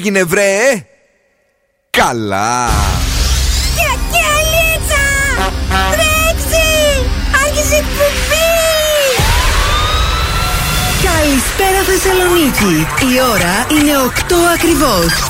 [0.00, 0.86] έγινε βρε.
[1.90, 2.68] Καλά.
[3.76, 5.04] Κιακιαλίτσα
[5.90, 6.68] Τρέξει.
[7.44, 8.50] Άρχισε εκπομπή.
[11.04, 12.86] Καλησπέρα Θεσσαλονίκη.
[13.14, 15.29] Η ώρα είναι 8 ακριβώς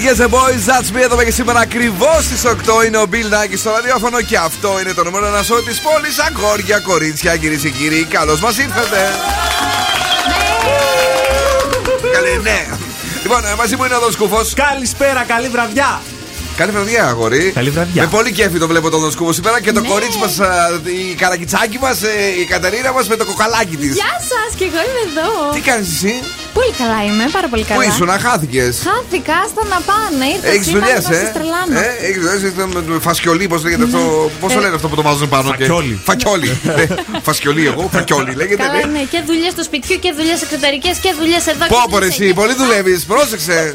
[0.00, 1.02] Right, yes boys, that's me.
[1.02, 4.92] Εδώ και σήμερα ακριβώς στις 8 είναι ο Bill Nike στο ραδιόφωνο και αυτό είναι
[4.92, 6.18] το νούμερο ένα σώμα της πόλης.
[6.18, 9.10] Αγόρια, κορίτσια, κυρίες και κύριοι, καλώς μας ήρθατε.
[12.12, 12.66] Καλή, ναι.
[13.22, 14.54] Λοιπόν, ε, μαζί μου είναι ο Σκούφος.
[14.54, 16.00] Καλησπέρα, καλή βραδιά.
[16.56, 17.50] Καλή βραδιά, αγόρι.
[17.54, 18.02] Καλή βραδιά.
[18.02, 19.88] Με πολύ κέφι το βλέπω τον Σκούφος σήμερα και το ναι.
[19.88, 20.38] κορίτσι μας,
[21.10, 23.94] η καρακιτσάκι μας, ε, η Κατερίνα μας με το κοκαλάκι της.
[23.94, 25.52] Γεια σας, και εγώ είμαι εδώ.
[25.54, 26.22] Τι κάνεις εσύ;
[26.58, 27.80] Πολύ καλά είμαι, πάρα πολύ καλά.
[27.80, 30.28] Πού ήσουν, χάθηκες; Χάθηκα, στο να πάνε.
[30.54, 31.32] Έχεις δουλειές, ε;
[31.82, 32.42] ε Έχεις δουλειές,
[32.86, 33.98] με φασκιολί, πώς λέγεται αυτό.
[33.98, 34.30] Ναι.
[34.40, 35.64] Πώς το ε, λένε αυτό που το βάζουν πάνω και.
[36.04, 36.60] Φακιόλι.
[36.62, 36.86] Ναι,
[37.28, 38.62] φασκιολί, εγώ, φακιόλι λέγεται.
[38.62, 41.66] Καλά, ναι, και δουλειές στο σπιτιού και δουλειές εξωτερικές και δουλειές εδώ.
[41.66, 43.74] Πόπορε, εσύ, πολύ δουλεύεις, πρόσεξε.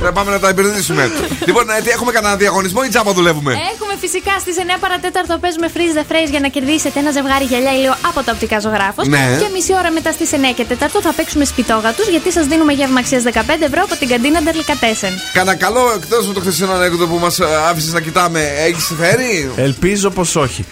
[0.00, 1.10] Ε, να πάμε να τα υπηρετήσουμε.
[1.46, 6.04] Λοιπόν, έχουμε κανένα διαγωνισμό ή τσάπα δουλεύουμε; Έχουμε φυσικά στις 9 παρατέταρτο παίζουμε freeze the
[6.10, 9.04] phrase για να κερδίσετε ένα ζευγάρι γυαλιά ηλίου από το οπτικά ζωγράφος.
[9.42, 11.65] Και μισή ώρα μετά στις 9 και 4 θα παίξουμε σπιτιού
[12.10, 15.12] γιατί σας δίνουμε γεύμα αξίας 15 ευρώ από την καντίνα Ντερλικατέσεν.
[15.32, 19.50] Κάνα καλό εκτός από το χθεσινό ανέκδοτο που μας ε, άφησες να κοιτάμε, έχεις φέρει;
[19.56, 20.64] Ελπίζω πως όχι.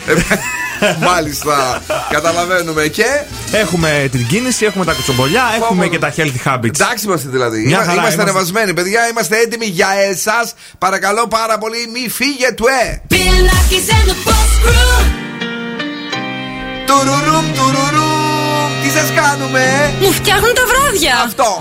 [1.00, 1.82] Μάλιστα.
[2.10, 2.86] Καταλαβαίνουμε.
[2.86, 3.04] Και;
[3.52, 6.80] Έχουμε την κίνηση, έχουμε τα κουτσομπολιά, έχουμε και τα healthy habits.
[6.80, 7.66] Εντάξει είμαστε δηλαδή.
[7.66, 9.08] Μια χαρά, είμαστε ανεβασμένοι, παιδιά.
[9.08, 10.54] Είμαστε έτοιμοι για εσάς.
[10.78, 13.02] Παρακαλώ πάρα πολύ, μη φύγετε.
[16.86, 18.03] Τουρούρούμ, τουρούρούμ.
[19.23, 19.63] Τι σας κάνουμε
[20.01, 21.57] Μου φτιάχνουν τα βράδια Αυτό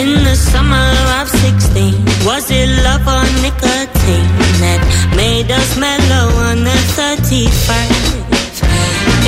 [0.00, 0.90] In the summer
[1.20, 4.30] of 16 Was it love or nicotine
[4.62, 4.80] That
[5.20, 8.08] made us mellow on the 31st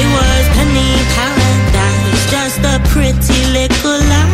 [0.02, 4.33] It was penny paradise Just a pretty little lie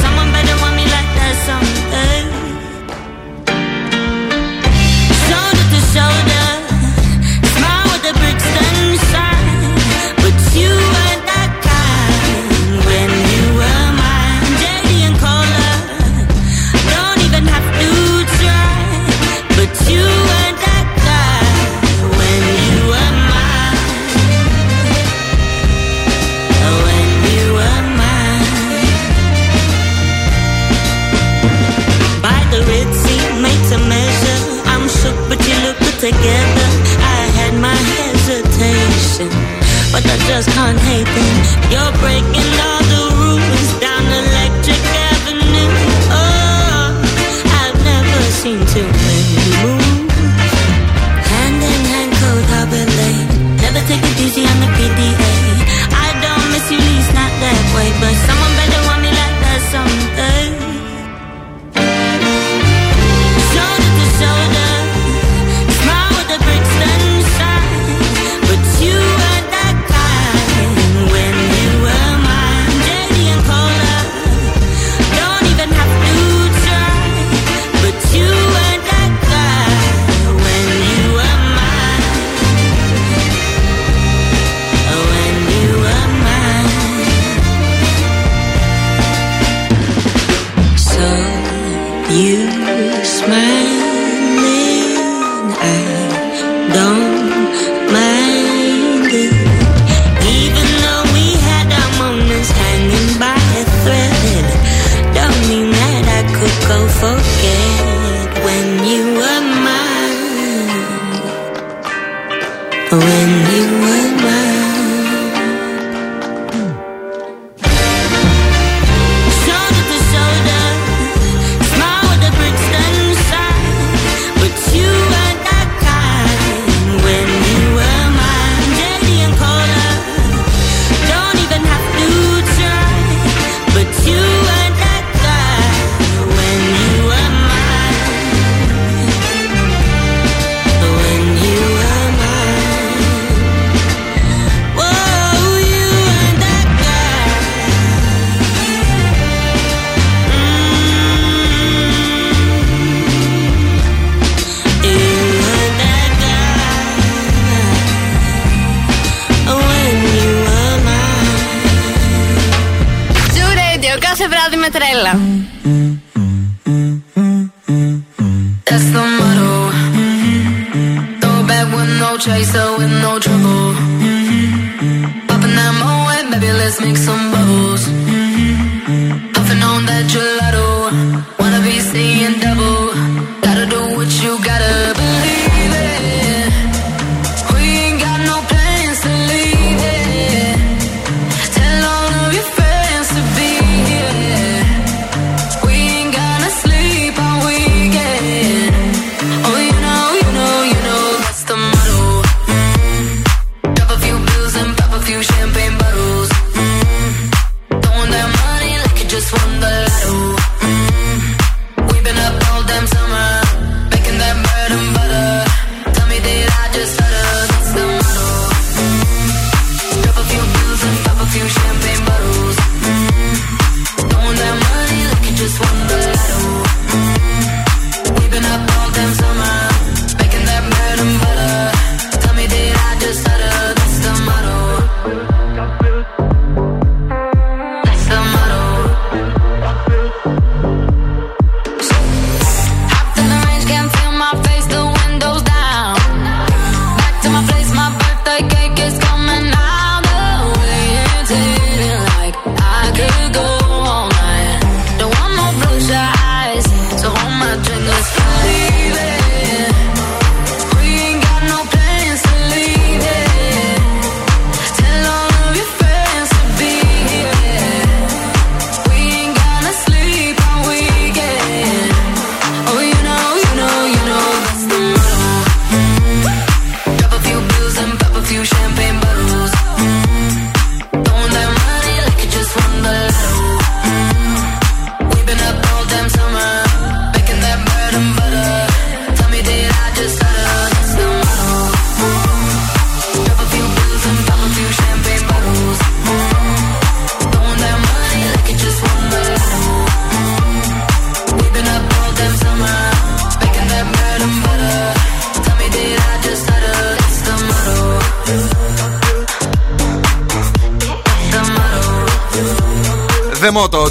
[0.00, 0.51] Someone better
[40.46, 41.70] Can't hate them.
[41.70, 42.81] You're breaking up.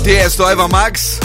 [0.02, 1.21] The Motto, Tiësto, Ava Max.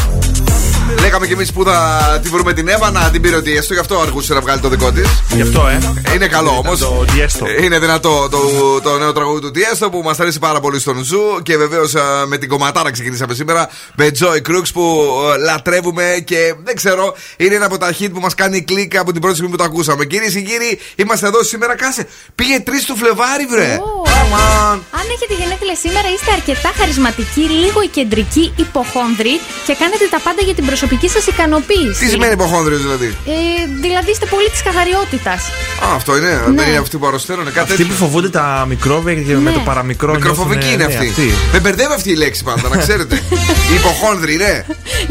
[1.18, 3.80] Λέγαμε κι εμείς που θα τη βρούμε την Εύα να την πήρε ο Tiësto, γι'
[3.80, 5.22] αυτό αργούσε να βγάλει το δικό της.
[5.34, 5.78] Γι' αυτό, ε.
[6.14, 6.78] Είναι καλό όμως.
[6.78, 7.46] Το Tiësto.
[7.62, 8.38] Είναι δυνατό το,
[8.80, 11.94] το νέο τραγούδι του Tiësto που μας αρέσει πάρα πολύ στον Zoo και βεβαίως
[12.26, 15.04] με την κομματάρα ξεκινήσαμε σήμερα με Joy Crooks που
[15.34, 19.12] ε, λατρεύουμε και δεν ξέρω, είναι ένα από τα hit που μας κάνει κλικ από
[19.12, 20.04] την πρώτη στιγμή που το ακούσαμε.
[20.04, 21.76] Κυρίες και κύριοι, είμαστε εδώ σήμερα.
[21.76, 23.78] Κάσε, πήγε 3 του Φλεβάρι, βρε.
[23.80, 24.02] Ω.
[24.04, 24.78] Come on.
[24.98, 30.54] Αν έχετε γενέθλια σήμερα, είστε αρκετά χαρισματικοί, λίγο κεντρικοί, υποχόνδροι και κάνετε τα πάντα για
[30.54, 31.98] την προσωπική σας ικανοποίηση.
[32.00, 33.32] Τι σημαίνει υποχόνδριο δηλαδή; Ε,
[33.80, 35.40] δηλαδή είστε πολύ της καθαριότητας.
[35.84, 36.28] Α, αυτό είναι.
[36.48, 36.54] Ναι.
[36.58, 37.44] Δεν είναι αυτοί που αρρωσταίνουν.
[37.44, 37.86] Κάτι Αυτοί τέτοιο.
[37.86, 39.56] που φοβούνται τα μικρόβια και με Ναι.
[39.58, 40.12] το παραμικρό.
[40.14, 41.22] Μικροφοβική είναι νιώθουνε- αυτή.
[41.22, 43.14] ναι, Με μπερδεύει αυτή η λέξη πάντα, να ξέρετε.
[43.72, 44.54] Η υποχόνδρη, ναι.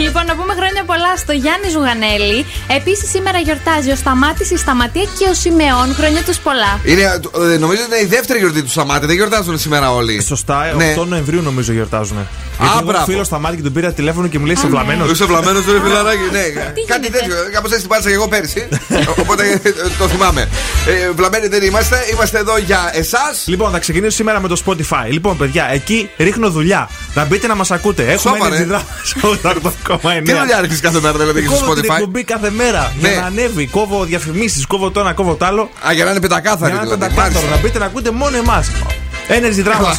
[0.04, 2.46] Λοιπόν, να πούμε χρόνια πολλά στο Γιάννη Ζουγανέλη.
[2.78, 5.88] Επίσης, σήμερα γιορτάζει ο Σταμάτης, η Σταματία και ο Σιμεών.
[6.00, 6.72] Χρόνια τους πολλά.
[6.84, 7.02] Είναι,
[7.54, 9.06] ε, νομίζω ότι είναι η δεύτερη γιορτή του Σταμάτη.
[9.06, 10.22] Δεν γιορτάζουν σήμερα όλοι.
[10.22, 10.94] Σωστά, Ναι.
[10.98, 12.18] 8 Νοεμβρίου νομίζω γιορτάζουν.
[12.18, 12.26] Α,
[12.60, 13.06] Γιατί μπράβο.
[13.06, 14.72] φίλος στα μάτια και τον πήρα τηλέφωνο και μου λέει Α, είσαι ναι.
[14.74, 15.12] βλαμμένος.
[15.12, 16.20] Είσαι βλαμμένος, ρε φιλαράκι.
[16.32, 17.36] Ναι, κάτι γίνεται; τέτοιο.
[17.52, 18.68] Κάπως έτσι την πάτησα και εγώ πέρσι.
[19.22, 20.42] Οπότε ε, το θυμάμαι.
[20.88, 21.98] Ε, Βλαμμένοι δεν είμαστε.
[22.14, 23.44] Είμαστε εδώ για εσάς.
[23.46, 25.08] Λοιπόν, θα ξεκινήσω σήμερα με το Spotify.
[25.10, 26.90] Λοιπόν, παιδιά, εκεί ρίχνω δουλειά.
[27.14, 28.02] Να μπείτε να μας ακούτε.
[28.12, 28.78] Έχουμε Σοβαρά, energy ε.
[29.94, 30.22] drama 88,9.
[30.24, 33.10] Τι δουλειά άρχισε κάθε μέρα δηλαδή και στο Κόβω την Spotify; εκπομπή κάθε μέρα Ναι.
[33.10, 33.68] για να ανέβει.
[33.68, 35.70] Κόβω διαφημίσεις, κόβω το ένα, κόβω το άλλο.
[35.88, 37.00] Α, για να είναι πεντακάθαρη Για να δηλαδή.
[37.00, 37.56] πεντακάθαρο, Μάλιστα.
[37.56, 38.68] να μπείτε να ακούτε μόνο εμάς.
[39.28, 39.92] Energy Drama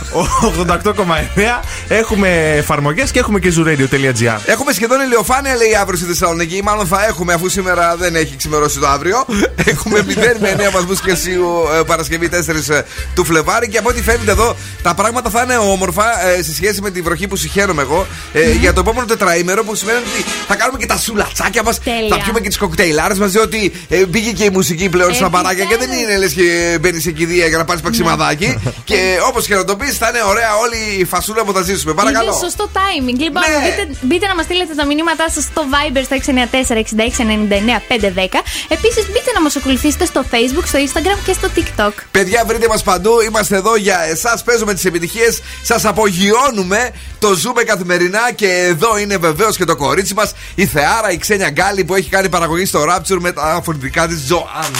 [0.86, 1.62] 88,9.
[1.88, 4.38] Έχουμε εφαρμογές και έχουμε και zooradio.gr.
[4.46, 6.62] Έχουμε σχεδόν ηλιοφάνεια, λέει αύριο στη Θεσσαλονίκη.
[6.62, 9.24] Μάλλον θα έχουμε, αφού σήμερα δεν έχει ξημερώσει το αύριο.
[9.72, 12.36] έχουμε 0 με 9 βαθμούς Κελσίου ε, Παρασκευή 4
[12.70, 12.80] ε,
[13.14, 13.68] του Φλεβάρι.
[13.68, 17.00] Και από ό,τι φαίνεται εδώ, τα πράγματα θα είναι όμορφα ε, σε σχέση με τη
[17.00, 19.64] βροχή που συχαίνομαι εγώ ε, για το επόμενο τετραήμερο.
[19.64, 21.78] Που σημαίνει ότι θα κάνουμε και τα σουλατσάκια μας.
[21.80, 22.08] Τέλεια.
[22.08, 23.30] Θα πιούμε και τις κοκτέιλάρες μας.
[23.30, 27.02] Διότι ε, πήγε και η μουσική πλέον στα παράκια και δεν είναι λες και μπαίνεις
[27.02, 28.58] σε κηδεία για να πάρεις παξιμαδάκι.
[28.84, 31.92] και όπως και να το πεις, θα είναι ωραία όλη η φασούλα που θα ζήσουμε.
[31.94, 32.30] Παρακαλώ.
[32.30, 33.18] Είναι σωστό timing.
[33.26, 33.48] Λοιπόν, Ναι.
[33.62, 38.42] μπείτε, μπείτε να μας στείλετε τα μηνύματά σας στο Viber στο 694-6699-510.
[38.68, 41.92] Επίσης, μπείτε να μας ακολουθήσετε στο Facebook, στο Instagram και στο TikTok.
[42.10, 43.20] Παιδιά, βρείτε μας παντού.
[43.20, 44.42] Είμαστε εδώ για εσάς.
[44.42, 45.40] Παίζουμε τις επιτυχίες.
[45.62, 46.90] Σας απογειώνουμε.
[47.18, 48.32] Το ζούμε καθημερινά.
[48.34, 52.08] Και εδώ είναι βεβαίως και το κορίτσι μας, η Θεάρα, η Ξένια Γκάλη που έχει
[52.08, 54.70] κάνει παραγωγή στο Rapture με τα φωνητικά της Ζωάν.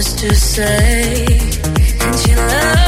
[0.00, 1.26] much to say,
[2.00, 2.79] and she loves.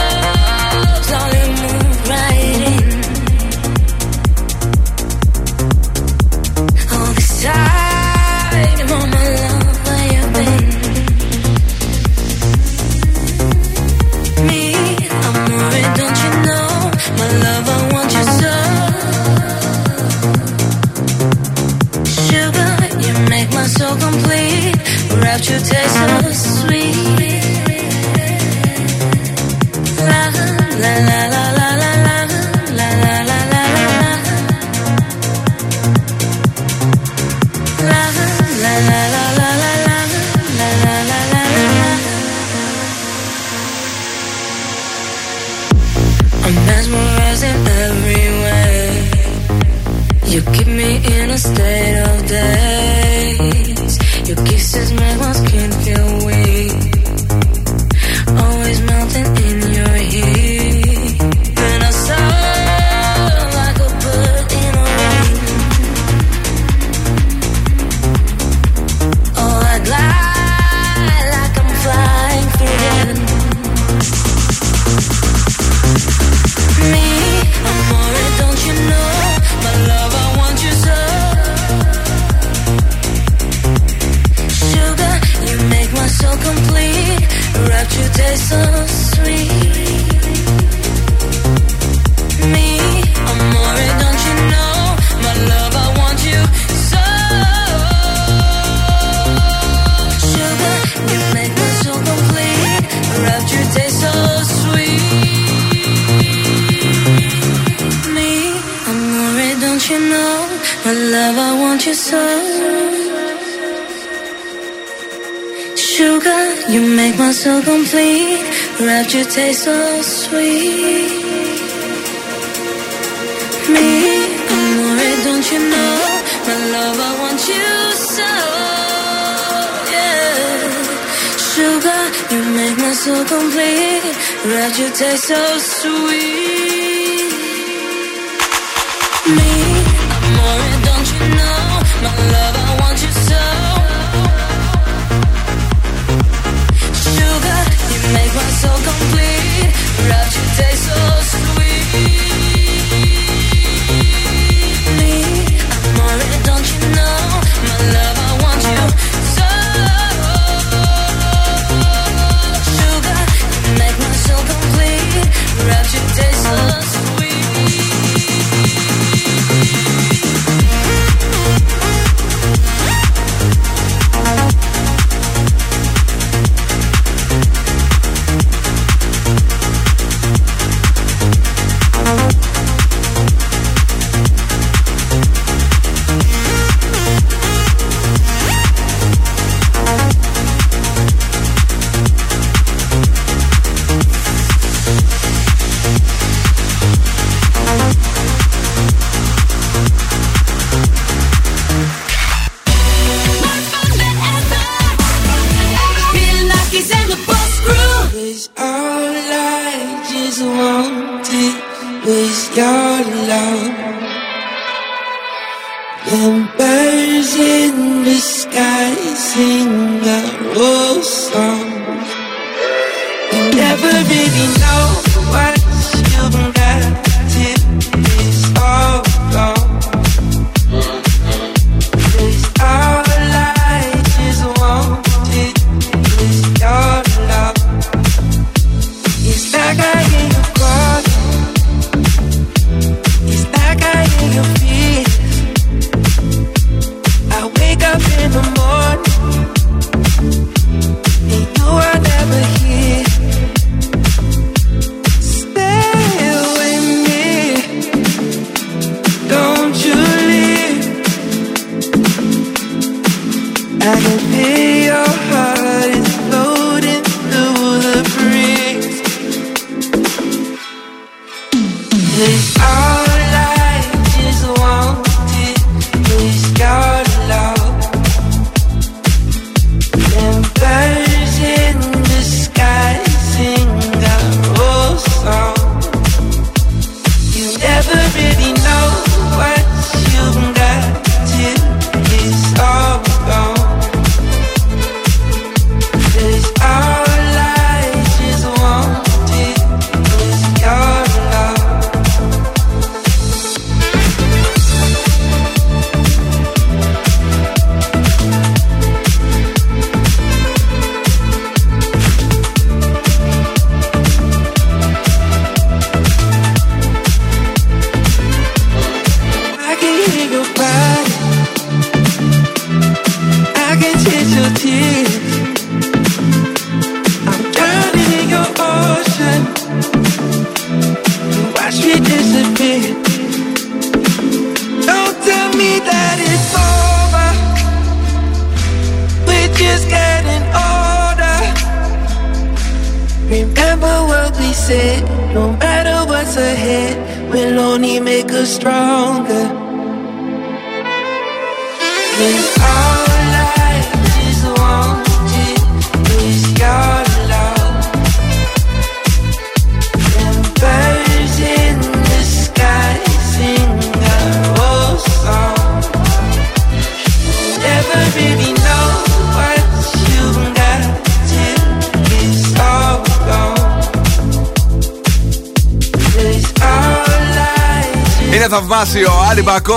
[216.12, 220.20] birds in the sky sing a
[220.54, 222.01] rose song.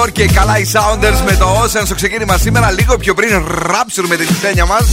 [0.06, 2.72] Άλλη Μπακόρ και καλά οι Sounders με το Ocean στο ξεκίνημα σήμερα.
[2.72, 4.84] Λίγο πιο πριν ράψουν με την ξένια μας.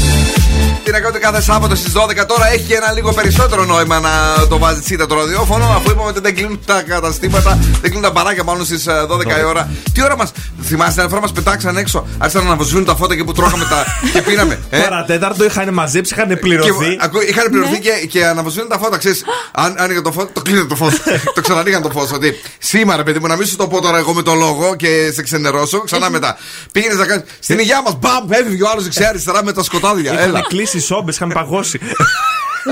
[0.85, 4.11] Τι να κάνετε κάθε Σάββατο στις 12 τώρα έχει ένα λίγο περισσότερο νόημα να
[4.49, 5.65] το βάζει τσίτα το ραδιόφωνο.
[5.65, 9.45] Αφού είπαμε ότι δεν κλείνουν τα καταστήματα, δεν κλείνουν τα μπαράκια πάνω στις 12 η
[9.45, 9.71] ώρα.
[9.93, 10.32] Τι ώρα μας,
[10.73, 12.07] θυμάστε, ένα φορά μας πετάξαν έξω.
[12.19, 13.85] Άρχισαν να αναβοσβήνουν τα φώτα και που τρώγαμε τα.
[14.13, 14.59] και πίναμε.
[14.71, 16.69] Ε, Παρατέταρτο είχαν μαζέψει, είχαν πληρωθεί.
[16.97, 18.99] και, ακού- είχαν πληρωθεί και, και αναβοσβήνουν τα φώτα.
[18.99, 20.95] Ξέρεις, αν άνοιγε το φω, το κλείνει το φως.
[21.35, 22.13] το ξανανοίγαν το φως.
[22.13, 25.11] Ότι σήμερα, παιδί μου, να μην σου το πω τώρα εγώ με το λόγο και
[25.15, 25.81] σε ξενερώσω.
[25.81, 26.37] Ξανά μετά.
[26.73, 27.23] Πήγαινες να κάνει.
[27.41, 30.13] Στην υγεία μας, μπαμ, έφυγε ο άλλος δεξιά αριστερά με τα σκοτάδια.
[30.13, 30.23] Έλα.
[30.23, 31.79] Είχαν κλείσει σόμπες, είχαν παγώσει.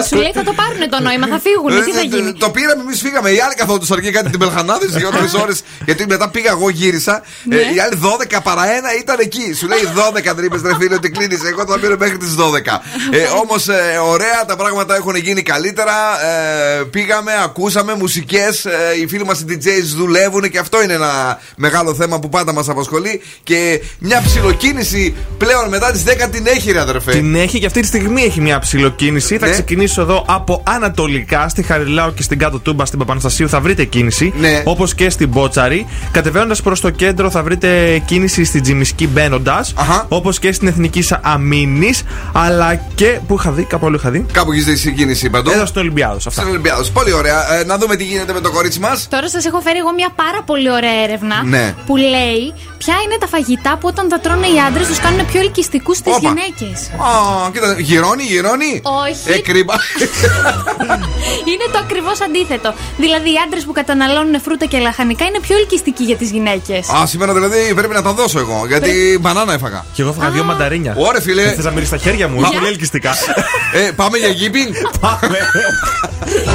[0.09, 1.70] Σου λέει θα το πάρουν το νόημα, θα φύγουν.
[1.85, 3.29] Τι θα Ε, γίνει; ε, Το πήραμε, εμείς φύγαμε.
[3.31, 5.59] Οι άλλοι καθόντουσαν και κάτι την Πελχανάδη για τρεις ώρες.
[5.85, 7.22] Γιατί μετά πήγα εγώ, γύρισα.
[7.44, 7.57] Ναι.
[7.57, 9.46] Ε, Οι άλλοι 12 παρά ένα ήταν εκεί.
[9.59, 9.79] Σου λέει
[10.31, 11.40] 12 δεν είπε ρε φίλε ότι κλείνεις.
[11.44, 12.81] Εγώ θα μείνω μέχρι τις 12.
[13.11, 13.68] Ε, Όμως
[14.12, 15.94] ωραία, τα πράγματα έχουν γίνει καλύτερα.
[16.31, 18.66] Ε, πήγαμε, ακούσαμε μουσικές.
[19.03, 22.68] οι φίλοι μας οι DJs δουλεύουν και αυτό είναι ένα μεγάλο θέμα που πάντα μας
[22.68, 23.22] απασχολεί.
[23.42, 27.11] Και μια ψιλοκίνηση πλέον μετά τις 10 την έχει, ρε αδερφέ.
[27.12, 29.38] Την έχει και αυτή τη στιγμή έχει μια ψηλοκίνηση.
[29.38, 29.53] Θα Ναι.
[29.85, 34.33] Ξεκινήσω εδώ από Ανατολικά, στη Χαριλάου και στην κάτω τούμπα στην Παπαναστασίου θα βρείτε κίνηση.
[34.37, 34.62] Ναι.
[34.64, 35.87] Όπως και στην Μπότσαρη.
[36.11, 39.73] Κατεβαίνοντας προς το κέντρο θα βρείτε κίνηση στην Τζιμισκή μπαίνοντας.
[39.77, 40.07] Αχα.
[40.09, 42.03] Όπως και στην Εθνική Αμήνης.
[42.33, 43.19] Αλλά και.
[43.27, 44.27] Πού είχα δει, κάπου άλλο είχα δει.
[44.33, 46.27] Κάπου έχεις δει συγκίνηση παντού; Εδώ στο Ολυμπιάδος.
[46.27, 46.40] Αυτά.
[46.40, 46.90] Στην Ολυμπιάδος.
[46.90, 47.55] Πολύ ωραία.
[47.55, 49.07] Ε, να δούμε τι γίνεται με το κορίτσι μας.
[49.11, 51.75] Τώρα σας έχω φέρει εγώ μια πάρα πολύ ωραία έρευνα Ναι.
[51.87, 55.40] που λέει ποια είναι τα φαγητά που όταν τα τρώνε οι άντρες τους κάνουν πιο
[55.40, 56.29] ελκυστικούς στις Όπα.
[56.29, 56.88] γυναίκες.
[56.88, 58.81] Α, κοίτα, γυρώνει, γυρώνει.
[59.07, 59.33] Όχι.
[59.33, 59.38] Ε,
[59.71, 60.99] κρίμα.
[61.51, 62.75] Είναι το ακριβώς αντίθετο.
[62.97, 66.89] Δηλαδή οι άντρες που καταναλώνουν φρούτα και λαχανικά είναι πιο ελκυστικοί για τις γυναίκες.
[66.89, 68.65] Α, σήμερα δηλαδή πρέπει να τα δώσω εγώ.
[68.67, 69.85] Γιατί μπανάνα έφαγα.
[69.95, 70.95] Και εγώ έφαγα δύο μανταρίνια.
[70.99, 71.53] Ωραία, φίλε.
[71.53, 73.15] Θες να μυρίσει τα χέρια μου, είναι πολύ ελκυστικά.
[73.73, 74.75] Ε, πάμε για γήπινγκ.
[75.01, 75.39] Πάμε.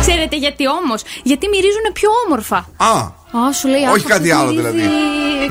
[0.02, 2.58] Ξέρετε γιατί όμως, Γιατί μυρίζουν πιο όμορφα.
[2.78, 4.90] Α, Α, σου λέει Όχι «Άκου, κάτι αυτό άλλο, μυρίζει δηλαδή.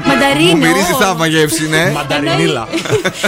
[0.06, 0.50] Μανταρίνο.
[0.50, 1.90] μου μυρίζει θαύμα γεύση, ναι.
[1.96, 2.68] Μανταρινίλα.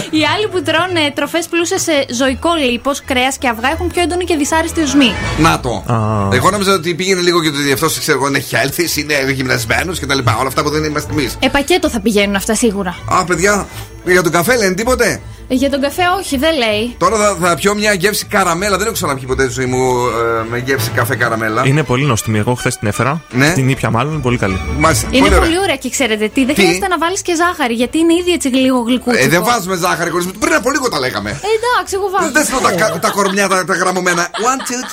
[0.09, 4.23] Οι άλλοι που τρώνε τροφές πλούσιες σε ζωικό λίπος, κρέας και αυγά έχουν πιο έντονη
[4.23, 5.13] και δυσάρεστη οσμή.
[5.37, 5.83] Να το.
[5.93, 6.29] Α.
[6.35, 10.17] Εγώ νόμιζα ότι πήγαινε λίγο και ότι αυτός ξέρω εγώ είναι healthy, είναι γυμνασμένος κτλ.
[10.17, 11.37] Όλα αυτά που δεν είμαστε εμείς.
[11.39, 12.97] Ε, πακέτο θα πηγαίνουν αυτά σίγουρα.
[13.05, 13.67] Α, παιδιά,
[14.05, 16.95] για τον καφέ λένε τίποτε; Ε, Για τον καφέ, όχι, δεν λέει.
[16.97, 18.77] Τώρα θα, θα πιω μια γεύση καραμέλα.
[18.77, 21.63] Δεν έχω ξαναπιεί ποτέ τη ζωή μου ε, με γεύση καφέ καραμέλα.
[21.65, 22.37] Είναι πολύ νόστιμη.
[22.39, 23.21] Εγώ χθες την έφερα.
[23.31, 23.51] Ναι.
[23.53, 24.61] Την ήπια μάλλον, είναι πολύ καλή.
[24.77, 25.39] Μάλιστα, Είναι ωραία.
[25.39, 28.31] πολύ ωραία και ξέρετε τι, δεν Τι; χρειάζεται να βάλεις και ζάχαρη γιατί είναι ήδη
[28.31, 29.25] έτσι λίγο γλυκούτσικο.
[29.25, 30.25] Ε, δεν βάζουμε ζάχαρη χωρί.
[30.39, 31.29] Πριν από λίγο τα λέγαμε.
[31.29, 32.31] Ε, εντάξει, εγώ βάζω.
[32.31, 34.27] Δεν θέλω τα, κα- τα κορμιά τα, τα γραμμωμένα.
[34.27, 34.33] 1, 2,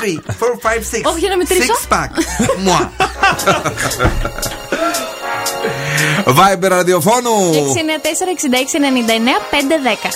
[0.05, 0.37] 3, 4, 5,
[1.09, 1.11] 6.
[1.11, 1.75] Όχι, για να μετρήσω.
[1.89, 2.09] Six pack.
[2.65, 2.91] Μουα.
[6.27, 7.53] Viber ραδιοφώνου.
[7.53, 7.57] 694-6699-510.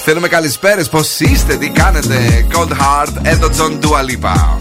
[0.04, 0.88] Θέλουμε καλησπέρες.
[0.88, 2.46] Πώς είστε, τι κάνετε.
[2.52, 4.56] Cold Heart, Elton John, Dua Lipa.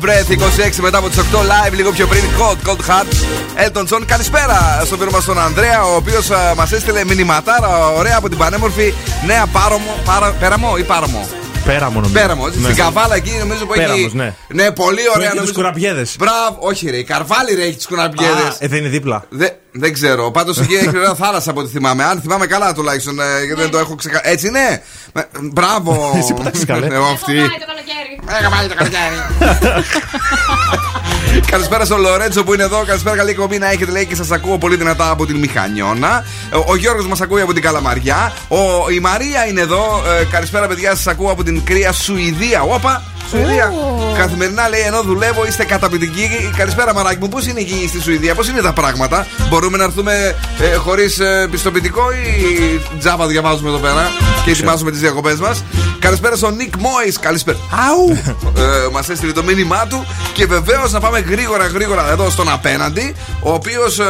[0.00, 2.22] Breath 26 μετά από τις 8 live, λίγο πιο πριν.
[2.38, 3.12] Cold, Cold Heart.
[3.66, 8.28] Elton John, καλησπέρα στο φίλο μα τον Ανδρέα, ο οποίος μας έστειλε μηνυματάρα ωραία από
[8.28, 8.94] την πανέμορφη
[9.26, 9.98] Νέα Πάρομο.
[10.04, 11.28] Παρα, πέραμο ή Πάρομο;
[11.64, 12.12] Πέραμο νομίζω.
[12.12, 12.46] Πέραμο.
[12.46, 12.52] Ναι.
[12.52, 12.74] Στην ναι.
[12.74, 14.16] Καβάλα εκεί νομίζω που Πέραμος, έχει.
[14.16, 14.34] Ναι.
[14.48, 15.52] ναι, πολύ ωραία νομίζω.
[15.52, 16.16] Τι κουραμπιέδες.
[16.18, 16.96] Μπράβο, όχι ρε.
[16.96, 18.56] Η Καρβάλη ρε έχει τι κουραμπιέδες.
[18.58, 19.24] Ε, δεν είναι δίπλα.
[19.28, 19.48] Δε...
[19.76, 20.30] Δεν ξέρω.
[20.30, 22.04] Πάντως εκεί έχει ωραία θάλασσα από ό,τι θυμάμαι.
[22.04, 23.20] Αν θυμάμαι καλά τουλάχιστον.
[23.20, 24.20] Ε, γιατί δεν το έχω ξεκα...
[24.22, 24.82] Έτσι ναι.
[25.12, 26.12] Ε, μπράβο.
[26.16, 26.50] Εσύ που ε, τα
[31.50, 32.84] Καλησπέρα στον Λορέτσο που είναι εδώ.
[32.86, 36.24] Καλησπέρα, καλή κομπή να έχετε λέει και σας ακούω πολύ δυνατά από την Μηχανιώνα.
[36.66, 38.32] Ο Γιώργος μας ακούει από την Καλαμαριά.
[38.48, 40.02] Ο, η Μαρία είναι εδώ.
[40.20, 42.62] Ε, καλησπέρα, παιδιά, σας ακούω από την κρύα Σουηδία.
[42.62, 43.72] Όπα, Σουηδία.
[44.18, 46.50] Καθημερινά λέει ενώ δουλεύω είστε καταπληκτικοί.
[46.56, 47.28] Καλησπέρα, Μαράκι μου.
[47.28, 51.48] Πώς είναι εκεί στη Σουηδία, πώς είναι τα πράγματα; Μπορούμε να έρθουμε ε, χωρίς ε,
[51.50, 54.10] πιστοποιητικό ή τζάμπα διαβάζουμε εδώ πέρα
[54.44, 55.64] και ετοιμάζουμε τις διακοπές μας.
[55.98, 57.18] Καλησπέρα στον Νικ Μόης.
[57.18, 57.58] Καλησπέρα.
[57.90, 58.18] Αου!
[58.56, 60.06] ε, Μας έστειλε το μήνυμά του.
[60.32, 64.04] Και βεβαίως να πάμε γρήγορα γρήγορα εδώ στον απέναντι, ο οποίος ε,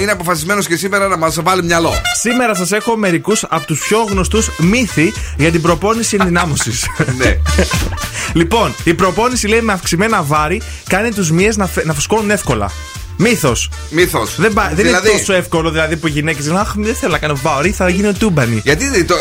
[0.00, 1.92] είναι αποφασισμένος και σήμερα να μας βάλει μυαλό.
[2.20, 6.70] Σήμερα σας έχω μερικούς από τους πιο γνωστούς μύθοι για την προπόνηση ενδυνάμωση.
[7.16, 7.36] ναι.
[8.32, 12.70] λοιπόν, η προπόνηση λέει με αυξημένα βάρη κάνει τους μύες να, φε- να φουσκώνουν εύκολα.
[13.18, 13.70] Μύθος.
[13.90, 14.34] Μύθος.
[14.40, 17.12] Δεν, πα- δεν Δηλαδή- είναι τόσο εύκολο δηλαδή που οι γυναίκες λένε Αχ, δεν θέλω
[17.12, 18.60] να κάνω βάρη, θα γίνω τούμπανη.
[18.64, 19.20] Γιατί δεν το.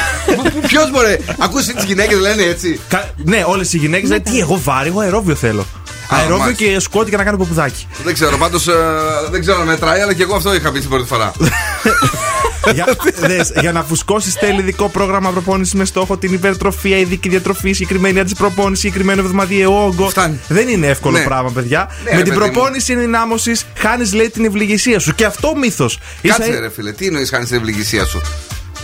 [0.68, 1.18] Ποιος μπορεί.
[1.38, 5.00] Ακούσει τις γυναίκες λένε έτσι; Κα- ναι, όλες οι γυναίκες λένε Τι, εγώ βάρη, εγώ
[5.00, 5.66] αερόβιο θέλω.
[6.08, 6.64] αερόβιο μάλιστα.
[6.64, 7.86] και σκότι για να κάνω ποπουδάκι.
[8.04, 8.68] Δεν ξέρω, πάντως
[9.30, 11.32] δεν ξέρω αν μετράει, αλλά και εγώ αυτό είχα πει την πρώτη φορά.
[12.72, 17.72] για, δες, για να φουσκώσεις θέλει ειδικό πρόγραμμα προπόνησης με στόχο την υπερτροφία, ειδική διατροφή,
[17.72, 20.08] συγκεκριμένη αντισπροπόνηση, συγκεκριμένο εβδομαδιαίο όγκο.
[20.08, 20.38] Φτάνει.
[20.48, 21.24] Δεν είναι εύκολο Ναι.
[21.24, 21.88] πράγμα, παιδιά.
[22.04, 22.52] Ναι, με ρε, την παιδί μου.
[22.52, 25.14] προπόνηση ενδυνάμωσης χάνεις, λέει, την ευληγησία σου.
[25.14, 25.98] Και αυτό μύθος.
[26.22, 28.20] Κάτσε ρε φίλε, τι εννοείς χάνεις την ευληγησία σου;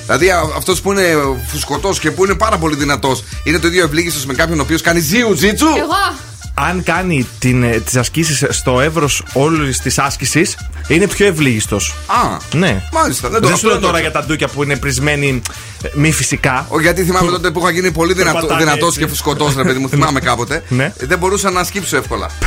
[0.05, 1.07] Δηλαδή αυτός που είναι
[1.47, 4.81] φουσκωτός και που είναι πάρα πολύ δυνατός είναι το ίδιο ευλίγιστος με κάποιον ο οποίος
[4.81, 5.67] κάνει ζίου τζίτσου.
[5.67, 6.29] Εγώ.
[6.55, 7.27] Αν κάνει
[7.85, 10.57] τις ασκήσεις στο εύρος όλης της άσκησης,
[10.89, 11.95] είναι πιο ευλίγιστος.
[12.07, 12.83] Α, Ναι.
[12.93, 13.29] μάλιστα.
[13.29, 14.11] Δεν, το Δεν αυτό σου λέω δεν το τώρα ξέρω.
[14.13, 15.43] για τα ντούκια που είναι πρισμένοι
[15.83, 16.67] ε, μη φυσικά.
[16.69, 18.99] Ο, γιατί θυμάμαι τότε που είχα γίνει πολύ δυνατό, πατάνε δυνατός έτσι.
[19.01, 20.63] και φουσκωτός, ρε παιδί μου, θυμάμαι κάποτε.
[20.69, 20.93] Ναι.
[20.99, 22.27] Δεν μπορούσα να σκύψω εύκολα.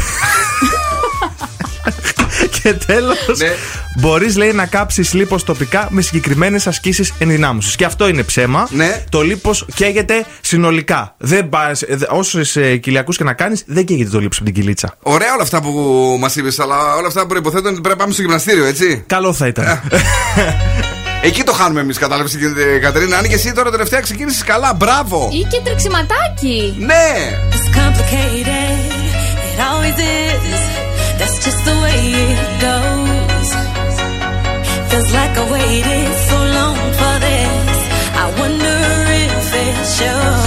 [2.63, 3.51] Και τέλος, Ναι.
[3.99, 7.75] μπορείς λέει να κάψεις λίπος τοπικά με συγκεκριμένες ασκήσεις ενδυνάμωσης.
[7.75, 8.67] Και αυτό είναι ψέμα.
[8.71, 9.03] Ναι.
[9.09, 11.15] Το λίπος καίγεται συνολικά.
[11.17, 11.49] Δεν
[12.09, 14.95] Όσες κοιλιακούς και να κάνεις, δεν καίγεται το λίπος από την κυλίτσα.
[15.01, 15.71] Ωραία όλα αυτά που
[16.19, 19.03] μας είπες, αλλά όλα αυτά προποθέτουν ότι πρέπει να πάμε στο γυμναστήριο, έτσι.
[19.07, 19.81] Καλό θα ήταν.
[21.21, 22.37] Εκεί το χάνουμε εμείς, κατάλαβες,
[22.81, 23.17] Κατερίνα.
[23.17, 25.29] Αν και εσύ τώρα τελευταία ξεκίνησες καλά, μπράβο!
[25.31, 26.75] Ή και τρεξιματάκι.
[26.79, 27.07] Ναι!
[27.49, 27.63] It's
[31.19, 33.49] That's just the way it goes.
[34.89, 37.79] Feels like I waited so long for this.
[38.23, 38.79] I wonder
[39.25, 40.42] if it shows.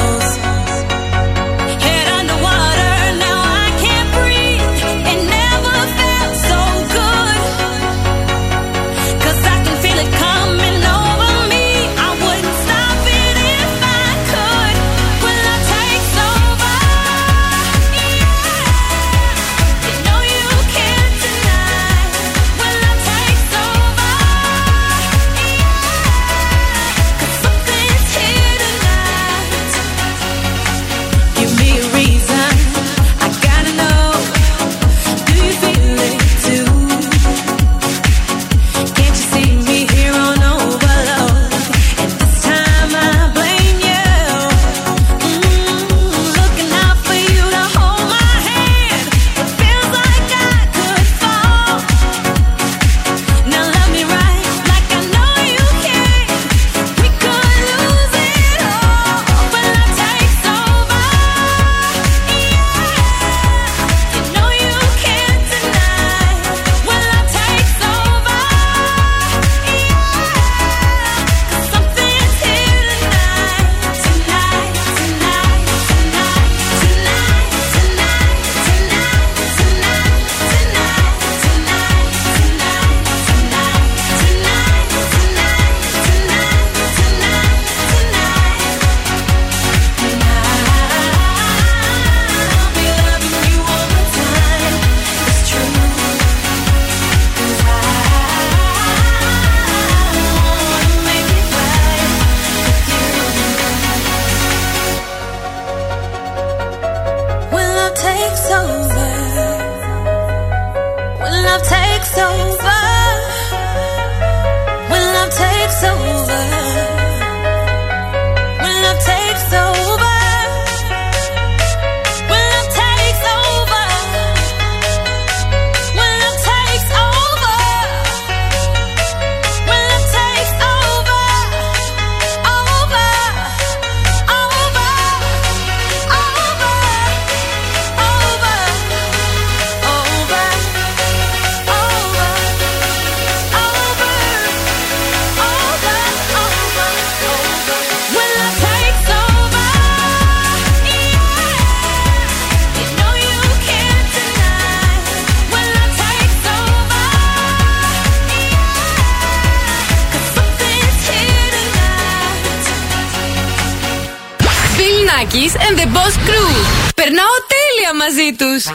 [168.36, 168.66] gritos.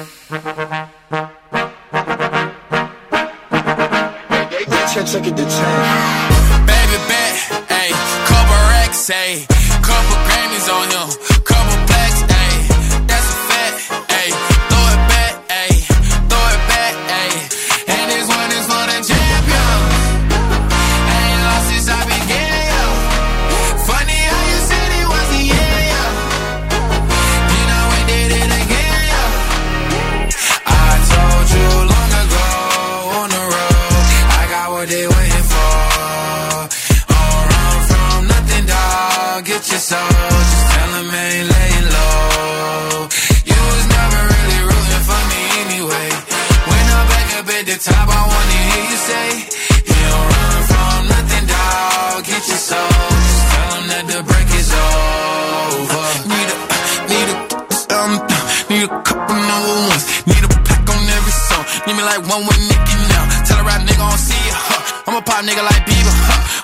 [6.65, 7.35] Baby bet,
[7.69, 7.91] ayy,
[8.27, 9.45] couple racks, ayy,
[9.81, 11.30] couple Grammys on him.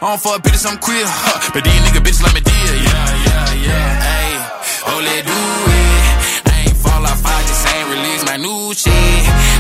[0.08, 1.04] I don't fuck bitches, I'm queer.
[1.04, 1.52] Huh.
[1.52, 2.56] But these nigga bitches like me dear.
[2.56, 4.16] Er, yeah, yeah, yeah.
[4.16, 4.40] Ayy,
[4.88, 6.48] oh let do it.
[6.48, 8.88] I ain't fall off, I just ain't release my new shit.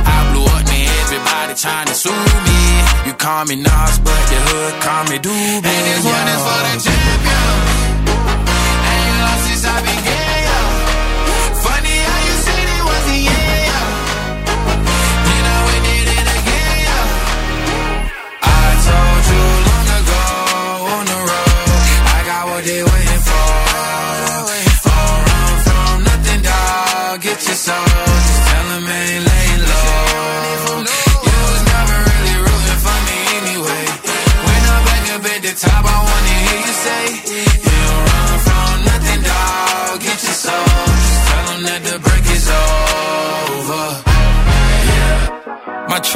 [0.08, 0.88] I blew up, man.
[1.04, 2.16] Everybody trying to sue
[2.48, 2.64] me.
[3.04, 5.68] You call me Nas, but the hood call me Doobie.
[5.68, 6.97] And this one is for the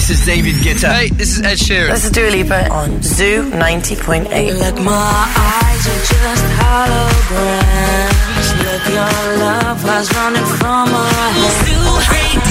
[0.00, 0.90] This is David Guetta.
[0.94, 1.90] Hey, this is Ed Sheeran.
[1.90, 4.32] This is Dua Lipa on Zoo 90.8.
[4.58, 8.20] Like my eyes are just holograms.
[8.64, 11.68] Look, your love was running from our heads.
[11.68, 12.49] Zoo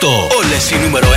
[0.00, 0.36] 90,8.
[0.36, 1.11] Όλες οι νούμερο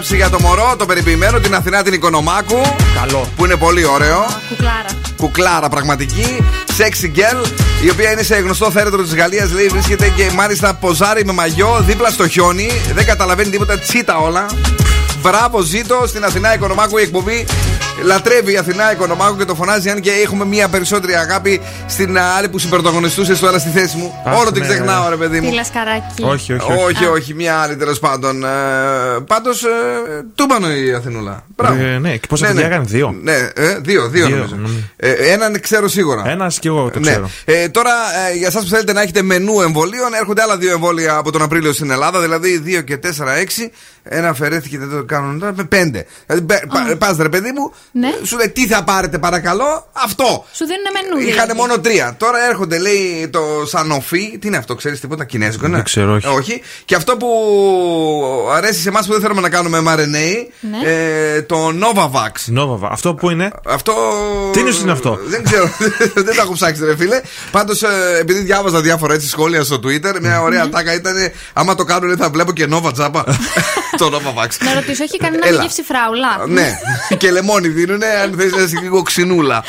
[0.00, 2.60] του να το έχουν γράψει για το μωρό, το περιποιημένο, την Αθηνά την Οικονομάκου.
[2.94, 3.28] Καλό.
[3.36, 4.26] Που είναι πολύ ωραίο.
[4.48, 4.88] Κουκλάρα.
[5.16, 6.38] Κουκλάρα πραγματική.
[6.78, 7.46] Sexy girl,
[7.84, 9.52] η οποία είναι σε γνωστό θέρετρο της Γαλλίας.
[9.52, 12.70] Λέει βρίσκεται και μάλιστα ποζάρι με μαγιό δίπλα στο χιόνι.
[12.94, 14.46] Δεν καταλαβαίνει τίποτα, τσίτα όλα.
[15.22, 17.46] Μπράβο, ζήτω στην Αθηνά Οικονομάκου η εκπομπή.
[18.02, 19.90] Λατρεύει η Αθηνά Οικονομάκου και το φωνάζει.
[19.90, 24.22] Αν και έχουμε μία περισσότερη αγάπη στην άλλη που συμπερτογωνιστούσε στο άλλα στη θέση μου.
[24.26, 25.08] Αχ, Όλο την ναι, ξεχνάω, ναι.
[25.10, 25.48] ρε παιδί μου.
[25.48, 26.22] Τι λασκαράκι.
[26.22, 26.72] Όχι, όχι.
[26.72, 26.82] όχι.
[26.84, 28.44] Όχι, όχι, μία άλλη τέλος πάντων.
[28.44, 28.48] Ε,
[29.26, 29.68] Πάντως, ε,
[30.34, 31.44] τούμπανο η Αθηνούλα.
[31.56, 31.82] Μπράβο.
[31.82, 32.74] Ε, ναι, και πόσα Ναι, παιδιά ναι.
[32.74, 33.14] έκανε, δύο.
[33.22, 34.54] Ναι, ε, δύο, δύο, Δύο, νομίζω.
[34.54, 34.74] νομίζω.
[34.96, 36.22] Ε, έναν ξέρω σίγουρα.
[36.26, 37.10] Ένας και εγώ το Ναι.
[37.10, 37.30] ξέρω.
[37.44, 37.90] Ε, τώρα,
[38.30, 41.42] ε, για εσάς που θέλετε να έχετε μενού εμβολίων, έρχονται άλλα δύο εμβόλια από τον
[41.42, 43.70] Απρίλιο στην Ελλάδα, δηλαδή 2 και 4, 6.
[44.10, 46.04] Ένα αφαιρέθηκε, δεν το κάνουν τώρα, με 5.
[46.26, 48.14] Δηλαδή, πας ρε παιδί μου, Ναι.
[48.22, 50.44] σου λέει τι θα πάρετε παρακαλώ, αυτό.
[50.52, 51.28] Σου δίνουν μενού.
[51.28, 51.60] Είχαν δηλαδή.
[51.60, 52.14] μόνο τρία.
[52.18, 54.38] Τώρα έρχονται, λέει, το Σανοφί.
[54.38, 55.74] Τι είναι αυτό, ξέρεις τίποτα, κινέζικο, ναι.
[55.74, 56.26] Δεν ξέρω, όχι.
[56.26, 56.62] όχι.
[56.84, 57.28] Και αυτό που
[58.52, 60.90] αρέσει σε εμάς που δεν θέλουμε να κάνουμε mRNA, Ναι.
[60.90, 62.32] ε, το Novavax.
[62.46, 62.88] Νόβαβα.
[62.92, 63.92] Αυτό που είναι; Αυτό.
[64.52, 65.70] Τι είναι είναι αυτό; Δεν ξέρω.
[66.24, 67.20] δεν τα έχω ψάξει, ρε φίλε.
[67.50, 67.82] Πάντως,
[68.20, 71.14] επειδή διάβαζα διάφορα έτσι σχόλια στο Twitter, μια ωραία τάκα ήταν.
[71.52, 73.24] Άμα το κάνουν, θα βλέπω και Nova Τζάπα.
[73.98, 74.48] το Novavax.
[74.64, 75.62] Να ρωτήσω, έχει κανένα Έλα.
[75.62, 76.78] γεύση φράουλα; Ναι,
[77.16, 79.64] και λεμόνι δίνουνε, αν θες να είσαι λίγο ξινούλα.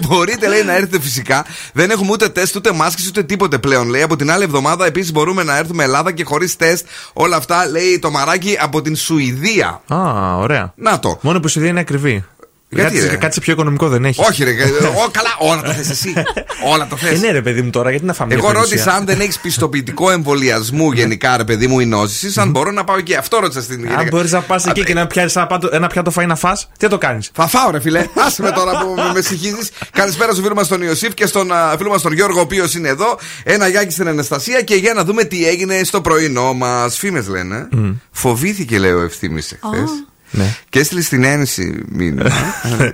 [0.00, 1.44] Μπορείτε, λέει, να έρθετε φυσικά.
[1.72, 3.88] Δεν έχουμε ούτε τεστ, ούτε μάσκες, ούτε τίποτε πλέον.
[3.88, 6.86] Λέει από την άλλη εβδομάδα επίσης μπορούμε να έρθουμε Ελλάδα και χωρίς τεστ.
[7.12, 9.80] Όλα αυτά, λέει το μαράκι από την Σουηδία.
[9.86, 10.72] Α, ωραία.
[10.76, 11.18] Να το.
[11.22, 12.24] Μόνο που η Σουηδία είναι ακριβή.
[12.68, 14.26] Γιατί, κάτι, ρε; κάτι σε πιο οικονομικό δεν έχεις.
[14.28, 14.50] Όχι, ρε.
[15.04, 16.12] Ω, καλά, όλα τα θες εσύ.
[16.72, 17.10] όλα τα θες.
[17.12, 19.20] Ε, ναι, ρε παιδί μου τώρα, γιατί να φάμε Εγώ μια ρώτησα περιουσία; αν δεν
[19.20, 23.14] έχεις πιστοποιητικό εμβολιασμού γενικά, ρε παιδί μου, η νόσηση, αν μπορώ να πάω εκεί.
[23.14, 23.98] Αυτό ρώτησα στην γυναίκα.
[23.98, 26.68] Αν μπορείς να πας εκεί και να πιάσεις ένα, πάτο- ένα πιάτο φαΐ να φας,
[26.78, 28.06] τι θα το κάνεις; Θα φάω, ρε φιλέ.
[28.26, 29.70] Άσε με τώρα που με- με συγχύζεις.
[29.92, 32.74] Καλησπέρα στο φίλο μας τον Ιωσήφ και στον α, φίλο μας τον Γιώργο, ο οποίος
[32.74, 33.18] είναι εδώ.
[33.44, 36.98] Ένα γιάκι στην Αναστασία και για να δούμε τι έγινε στο πρωινό μας.
[36.98, 37.68] Φήμες λένε.
[38.10, 39.90] Φοβήθηκε, λέει ο ευθύνη εχθές.
[40.30, 40.54] Ναι.
[40.68, 42.30] Και έστειλε στην ένση μήνυμα.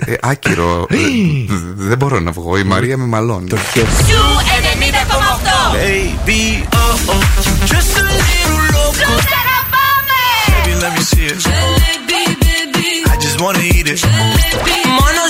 [0.07, 0.87] Ε, άκυρο.
[0.91, 0.97] Ε,
[1.76, 2.59] δεν μπορώ να βγω.
[2.59, 3.49] Η Μαρία με μαλώνει.
[3.49, 3.57] Το.
[14.85, 15.22] Μόνο.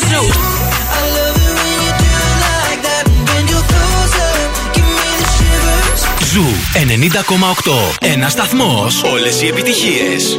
[6.33, 6.45] Ζου
[6.75, 7.97] 90,8.
[8.01, 9.03] Ένας σταθμός.
[9.03, 10.39] Όλες οι επιτυχίες.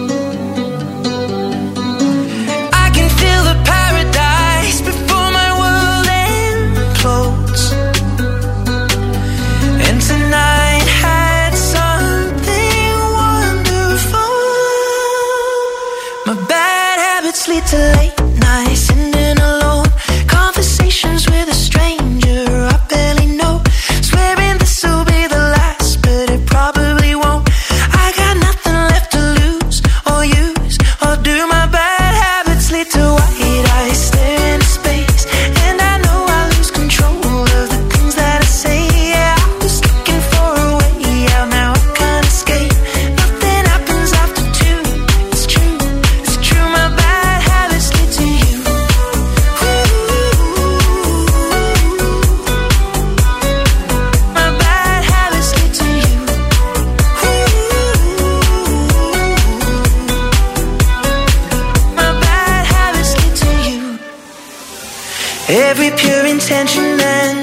[65.53, 67.40] Every pure intention ends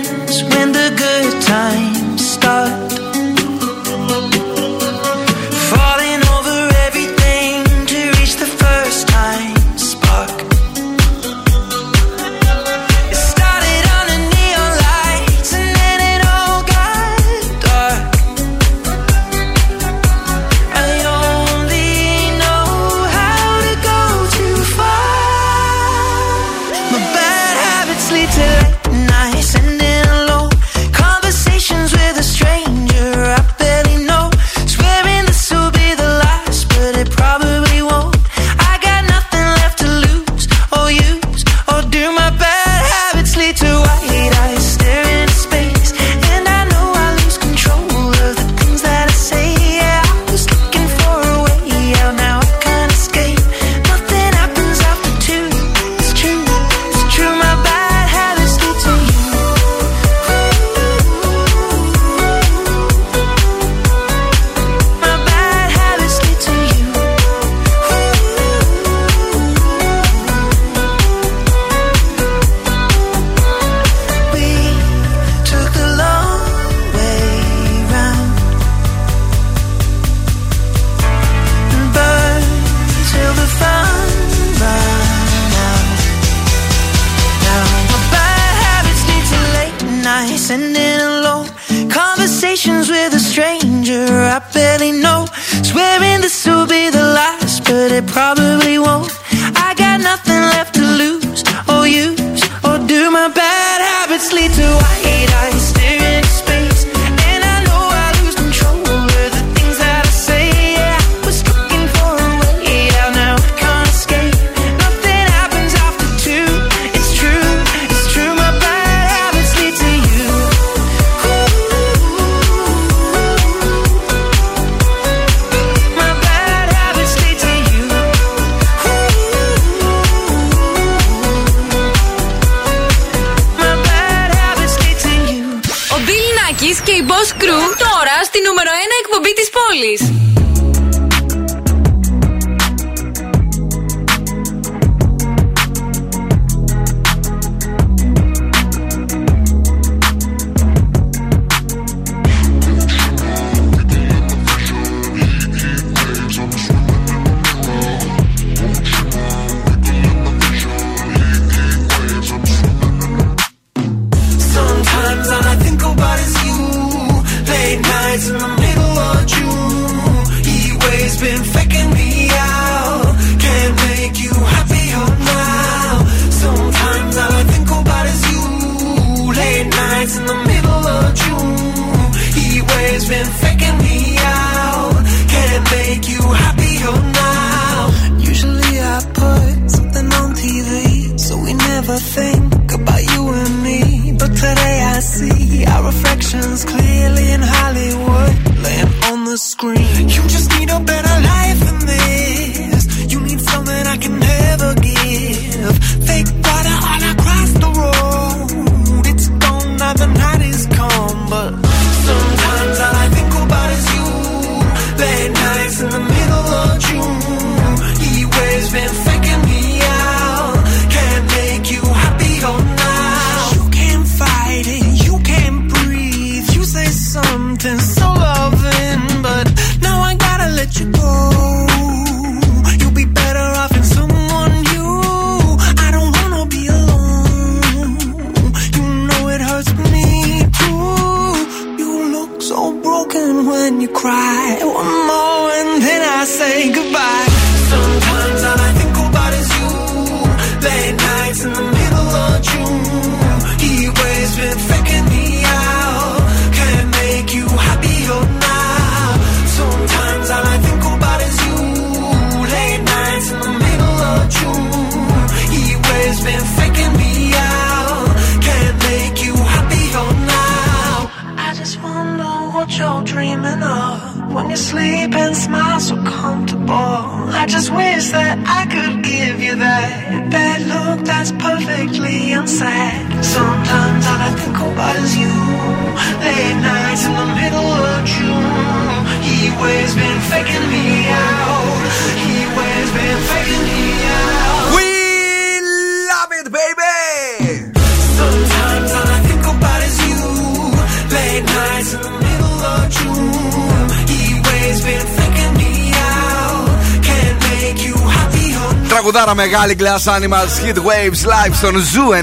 [309.50, 312.18] μεγάλη Glass Animals Hit Waves Live στον Zoo 90,8.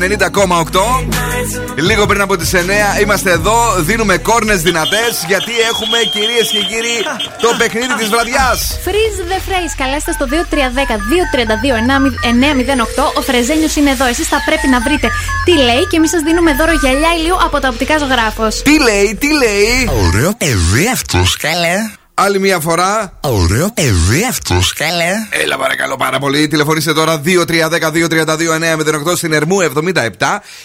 [1.76, 2.58] Λίγο πριν από τις 9
[3.02, 7.06] είμαστε εδώ, δίνουμε κόρνες δυνατές γιατί έχουμε κυρίες και κύριοι
[7.42, 8.80] το παιχνίδι της βραδιάς.
[8.86, 9.74] Freeze the phrase.
[9.78, 13.12] Καλέστε στο 2310-232-908.
[13.18, 14.06] Ο Φρεζένιος είναι εδώ.
[14.06, 15.10] Εσείς θα πρέπει να βρείτε
[15.46, 18.62] τι λέει και εμείς σας δίνουμε δώρο γυαλιά ηλίου από τα οπτικά ζωγράφος.
[18.62, 21.76] Τι λέει, τι λέει; Ωραίο παιδί αυτός, καλέ.
[22.18, 23.12] Άλλη μία φορά.
[23.22, 25.12] Ωραίο παιδί αυτός, καλέ.
[25.30, 26.48] Έλα, παρακαλώ πάρα πολύ.
[26.48, 30.00] Τηλεφωνήστε τώρα 2310-232-908 στην Ερμού 77.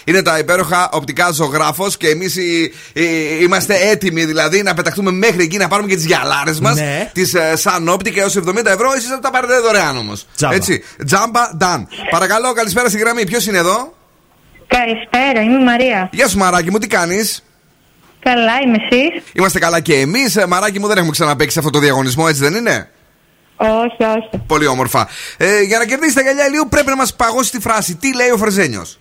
[0.03, 2.37] Είναι τα υπέροχα οπτικά ζωγράφος και εμείς
[3.41, 6.75] είμαστε έτοιμοι δηλαδή να πεταχτούμε μέχρι εκεί να πάρουμε και τις γυαλάρες μας.
[6.75, 7.09] Ναι.
[7.13, 8.91] Τις σαν όπτικα έως 70 ευρώ.
[8.95, 10.27] Εσείς θα τα πάρετε δωρεάν όμως.
[10.35, 10.55] Τζάμπα.
[10.55, 10.83] Έτσι.
[11.05, 11.83] Τζάμπα, done.
[12.11, 13.25] Παρακαλώ, καλησπέρα στη γραμμή.
[13.25, 13.93] Ποιος είναι εδώ;
[14.67, 16.09] Καλησπέρα, είμαι η Μαρία.
[16.11, 17.43] Γεια σου, Μαράκι μου, τι κάνεις;
[18.23, 20.45] Καλά, είμαι εσείς; Είμαστε καλά και εμείς.
[20.47, 22.89] Μαράκι μου, δεν έχουμε ξαναπέξει αυτό το διαγωνισμό, έτσι δεν είναι;
[23.55, 24.43] Όχι, όχι.
[24.47, 25.07] Πολύ όμορφα.
[25.37, 27.95] Ε, για να κερδίσει τα γυαλιά ηλίου πρέπει να μας παγώσει τη φράση.
[27.95, 28.99] Τι λέει ο Φρεζένιος;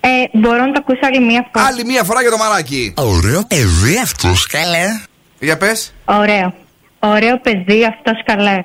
[0.00, 1.66] Ε, μπορώ να το ακούσω άλλη μία φορά.
[1.66, 2.94] Άλλη μία φορά για το μαράκι.
[2.96, 5.00] Ωραίο παιδί αυτός, καλέ.
[5.38, 5.92] Για πες.
[6.04, 6.54] Ωραίο.
[6.98, 8.64] Ωραίο παιδί αυτός καλέ.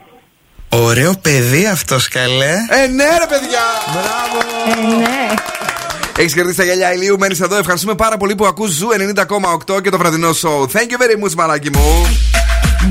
[0.70, 2.54] Ωραίο παιδί αυτός, καλέ.
[2.70, 3.66] Ε, ναι, ρε παιδιά!
[3.92, 4.38] Μπράβο!
[4.72, 5.34] Ε, ναι.
[6.18, 7.58] Έχεις κερδίσει τα γυαλιά ηλίου, μένεις εδώ.
[7.58, 8.88] Ευχαριστούμε πάρα πολύ που ακούς Zoo
[9.68, 10.62] 90,8 και το βραδινό show.
[10.62, 12.08] Thank you very much, μαράκι μου.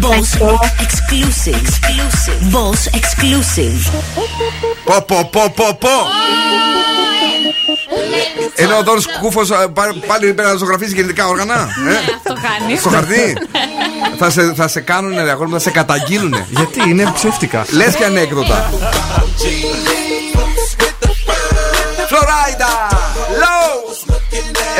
[0.00, 0.30] Boss
[0.84, 1.62] exclusive.
[1.62, 2.40] exclusive.
[2.54, 3.80] Boss exclusive.
[4.84, 5.88] Πω, πω, πω, πω, πω.
[8.54, 9.40] Ενώ ο Δόν Κούφο
[10.06, 11.68] πάλι πρέπει να ζωγραφίσει γεννητικά όργανα.
[11.84, 12.78] Ναι, ε; αυτό κάνει.
[12.78, 13.36] Στο χαρτί.
[14.18, 16.46] θα, σε, θα σε κάνουν, ρε αγόρι μου, θα σε καταγγείλουνε.
[16.50, 17.66] Γιατί είναι ψεύτικα.
[17.70, 18.70] Λες και ανέκδοτα.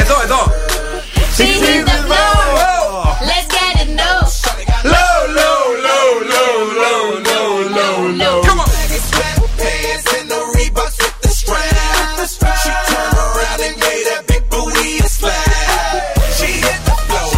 [0.02, 0.42] Εδώ, εδώ!
[3.30, 4.12] Let's get it no.
[4.94, 8.38] Low, low, low, low, low, low, low, low.
[8.48, 8.70] Come on!
[9.62, 12.18] Pants and the Reeboks with the strap.
[12.64, 15.38] She turned around and gave that big booty a slap.
[16.38, 17.30] She hit the floor.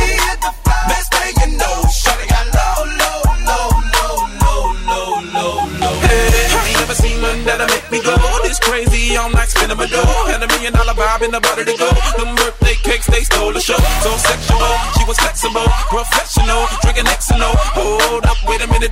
[0.90, 5.96] Best thing you know, shawty got low, low, low, low, low, low, low, low.
[6.08, 8.16] Hey, I ain't never seen one that'll make me go
[8.48, 9.04] this crazy.
[9.18, 10.26] All night spinning my dough.
[10.32, 11.85] Had a million dollar vibe in the body to go.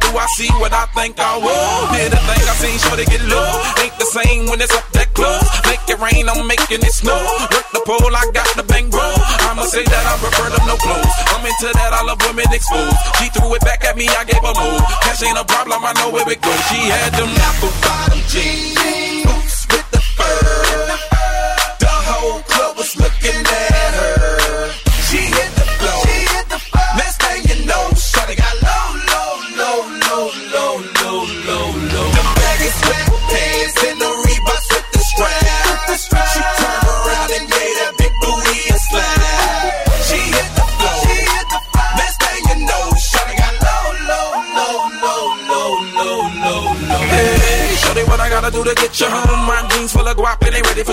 [0.01, 1.79] Do I see what I think I will?
[1.95, 3.49] Did a thing I seen, sure they get low.
[3.83, 5.45] Ain't the same when it's up that close.
[5.69, 7.19] Make it rain, I'm making it snow.
[7.53, 9.03] Work the pole, I got the bang bro.
[9.51, 11.15] I'ma say that I prefer them no clothes.
[11.35, 12.97] I'm into that, I love women exposed.
[13.19, 14.83] She threw it back at me, I gave her move.
[15.05, 16.61] Cash ain't a problem, I know where it goes.
[16.71, 19.24] She had them apple bottom jeans,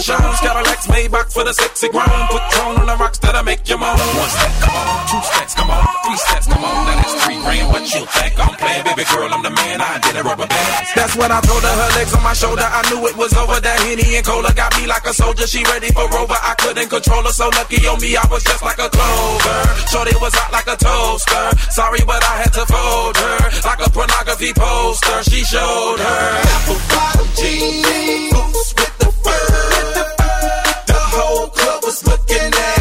[0.02, 0.39] for shows.
[0.41, 2.06] Cadillacs, Maybach for the sexy grown.
[2.30, 3.97] Put tone on the rocks that'll make you moan.
[3.97, 5.08] One step, come on.
[5.08, 5.86] Two steps, come on.
[6.06, 6.86] Three steps, come on.
[6.86, 7.68] Now that's three grand.
[7.72, 9.30] What you think I'm playing, baby girl?
[9.30, 9.82] I'm the man.
[9.82, 10.88] I did a rubber band.
[10.95, 12.66] That's when I told her her legs on my shoulder.
[12.66, 13.60] I knew it was over.
[13.62, 15.47] That henny and cola got me like a soldier.
[15.47, 16.38] She ready for Rover.
[16.38, 17.34] I couldn't control her.
[17.34, 19.60] So lucky on me, I was just like a clover.
[19.91, 21.45] Shorty was hot like a toaster.
[21.72, 23.38] Sorry, but I had to fold her
[23.68, 25.18] like a pornography poster.
[25.30, 26.26] She showed her
[26.58, 28.74] apple bottom jeans,
[31.12, 32.81] whole club was looking at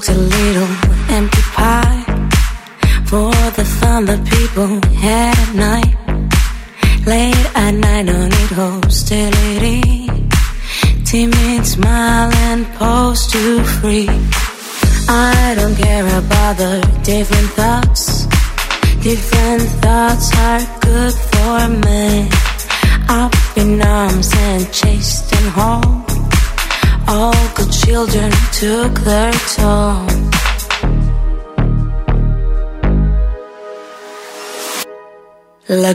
[0.00, 0.99] talks a little.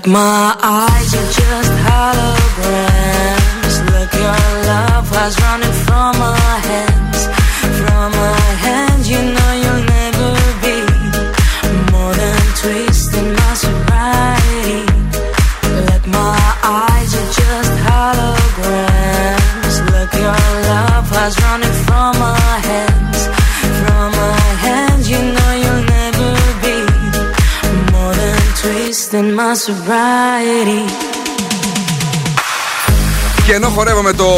[0.07, 1.24] My eyes
[29.37, 30.91] my sobriety.
[33.45, 34.35] Και ενώ χορεύαμε το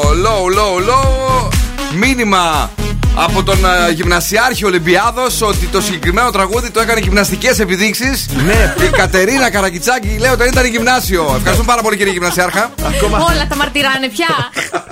[0.00, 1.48] low, low, low,
[1.94, 2.70] μήνυμα
[3.14, 8.26] από τον ε, γυμνασιάρχη Ολυμπιάδος ότι το συγκεκριμένο τραγούδι το έκανε γυμναστικές επιδείξεις.
[8.44, 8.74] Ναι.
[8.86, 11.22] Η Κατερίνα Καρακιτσάκη λέει ότι ήταν γυμνάσιο.
[11.36, 12.70] Ευχαριστούμε πάρα πολύ κύριε γυμνασιάρχα.
[13.02, 14.26] Όλα τα μαρτυράνε πια.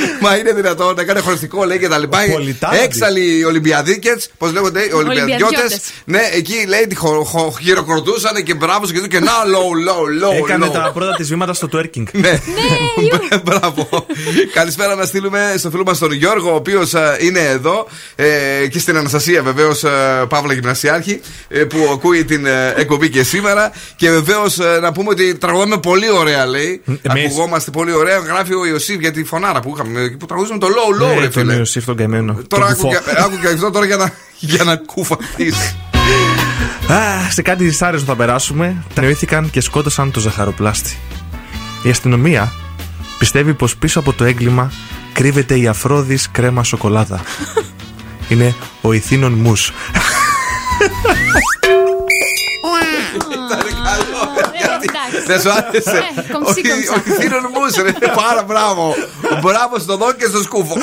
[0.22, 2.18] Μα είναι δυνατόν να κάνει χωριστικό λέει και τα λοιπά.
[2.32, 2.82] Πολυτάλαντοι.
[2.82, 5.42] Έξαλλοι Ολυμπιαδίκες, πώς λέγονται, οι Ολυμπιαδιώτες.
[5.42, 5.80] Ολυμπιαδιώτες.
[6.04, 10.44] Ναι, εκεί λέει ότι χο, χο, χειροκροτούσαν και μπράβος και, και να low, low, low.
[10.44, 10.72] Έκανε low.
[10.72, 12.04] τα πρώτα της βήματα στο twerking.
[12.12, 12.40] Ναι,
[13.44, 14.06] μπράβο.
[14.52, 17.86] Καλησπέρα να στείλουμε στο φίλο μας τον Γιώργο, ο οποίος είναι εδώ
[18.16, 19.84] ε, και στην Αναστασία βεβαίως,
[20.28, 23.72] Παύλα Γυμνασιάρχη, ε, που ακούει την ε, εκπομπή και σήμερα.
[23.96, 26.82] Και βεβαίως να πούμε ότι τραγουδάμε πολύ ωραία, λέει.
[26.86, 27.24] Εμείς.
[27.24, 28.18] Ακουγόμαστε πολύ ωραία.
[28.18, 31.14] Γράφει ο Ιωσήφ για τη φωνάρα που είχαμε, εκεί που τραγουδίζουμε το low, low, Ναι,
[31.14, 31.54] ρε τον φίλε.
[31.54, 32.32] Ιωσήφ τον καημένο.
[32.48, 32.98] Τώρα τον άκου κουφό.
[32.98, 35.74] και, άκου και αυτό τώρα για να, για να κουφαθείς.
[36.92, 38.84] Α, σε κάτι δυσάρεστο θα περάσουμε.
[38.94, 40.98] Τνεώθηκαν και σκότωσαν το ζαχαροπλάστη.
[41.82, 42.52] Η αστυνομία
[43.18, 44.72] πιστεύει πως πίσω από το έγκλημα
[45.12, 47.20] κρύβεται η αφρόδης κρέμα σοκολάτα.
[48.28, 49.72] Είναι ο Ιθήνων Μους.
[55.26, 56.04] Δεν σου άρεσε.
[56.16, 56.92] Ε, κομψή, κομψά.
[56.94, 57.92] Ο Ιθήνων Μους, ρε.
[58.14, 58.94] Πάρα μπράβο.
[59.42, 60.76] Μπράβο στον Δόν και στο Σκούφο.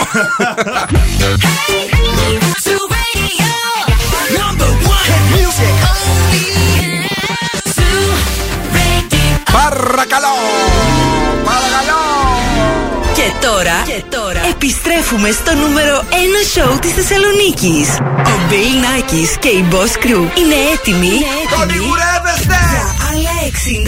[13.41, 13.57] Παρακαλώ!
[13.57, 13.83] Παρακαλώ!
[13.85, 16.13] Και τώρα, και τώρα επιστρέφουμε στο νούμερο 1
[16.53, 17.88] σοου της Θεσσαλονίκης.
[18.31, 22.57] Ο Bill Nackis και η Boss Crew είναι έτοιμοι, είναι Τον έτοιμοι ηγουρεύεστε!
[22.73, 23.35] για άλλα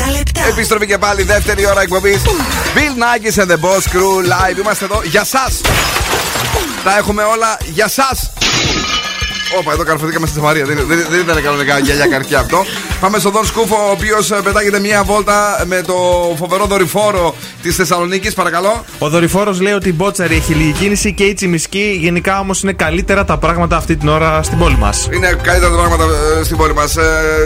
[0.09, 0.41] 60 λεπτά.
[0.47, 2.21] Επιστροφή και πάλι δεύτερη ώρα εκπομπής.
[2.75, 4.57] Bill Nackis and the Boss Crew live.
[4.59, 5.61] Είμαστε εδώ για σας.
[6.83, 8.31] Τα έχουμε όλα για σας.
[9.59, 10.65] Όπα, εδώ καρφωθήκαμε στη Μαρία.
[10.65, 12.65] Δεν, δεν, δεν ήταν κανονικά γυαλιά καρκιά αυτό.
[12.99, 15.93] Πάμε στον Δον Σκούφο, ο οποίος πετάγεται μία βόλτα με το
[16.37, 18.33] φοβερό δορυφόρο της Θεσσαλονίκης.
[18.33, 18.85] Παρακαλώ.
[18.99, 21.97] Ο δορυφόρος λέει ότι η Μπότσαρη έχει λίγη κίνηση και η Τσιμισκή.
[22.01, 25.07] Γενικά όμως είναι καλύτερα τα πράγματα αυτή την ώρα στην πόλη μας.
[25.11, 26.03] Είναι καλύτερα τα πράγματα
[26.39, 26.93] ε, στην πόλη μας.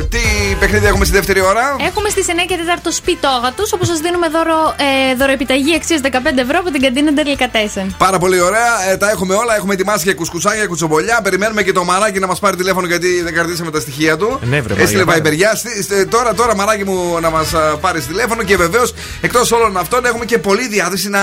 [0.09, 0.19] τι
[0.59, 4.27] παιχνίδι έχουμε στη δεύτερη ώρα; Έχουμε στις 9 και 4 σπιτόγα του, όπου σας δίνουμε
[4.29, 4.75] δώρο,
[5.11, 6.07] ε, δωροεπιταγή αξίας 15
[6.41, 7.87] ευρώ από την καντίνα Delicatessen.
[7.97, 8.91] Πάρα πολύ ωραία.
[8.91, 9.55] Ε, τα έχουμε όλα.
[9.55, 11.19] Έχουμε ετοιμάσει και κουσκουσάκια, κουτσομπολιά.
[11.23, 14.39] Περιμένουμε και το μαράκι να μας πάρει τηλέφωνο γιατί δεν κρατήσαμε τα στοιχεία του.
[14.43, 15.03] Ναι, βρε, Έστειλε
[15.43, 16.07] Μαρία, βαϊμπεριά.
[16.07, 20.37] Τώρα, τώρα, μαράκι μου να μας πάρεις τηλέφωνο και βεβαίως εκτός όλων αυτών έχουμε και
[20.37, 21.21] πολλή διάθεση να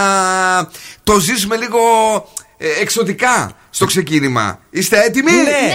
[1.04, 1.78] το ζήσουμε λίγο
[2.56, 4.58] ε, εξωτικά στο ξεκίνημα.
[4.70, 5.74] Είστε έτοιμοι; Ναι.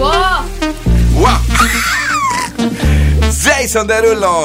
[0.00, 0.40] Wow.
[1.22, 1.38] Wow.
[3.44, 4.36] Jason Derulo.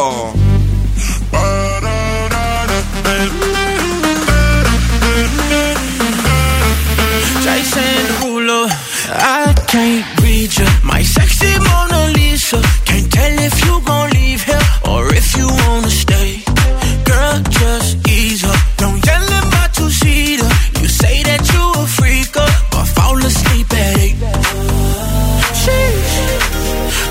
[7.46, 8.60] Jason Derulo,
[9.42, 10.68] I can't read you.
[10.92, 12.23] My sexy Mona Lisa.
[12.52, 16.44] Can't tell if you gon' leave here or if you wanna stay.
[17.06, 18.60] Girl, just ease up.
[18.76, 20.52] Don't yell at my two-seater.
[20.82, 24.18] You say that you a freaker, but fall asleep at eight.
[25.62, 26.16] Sheesh,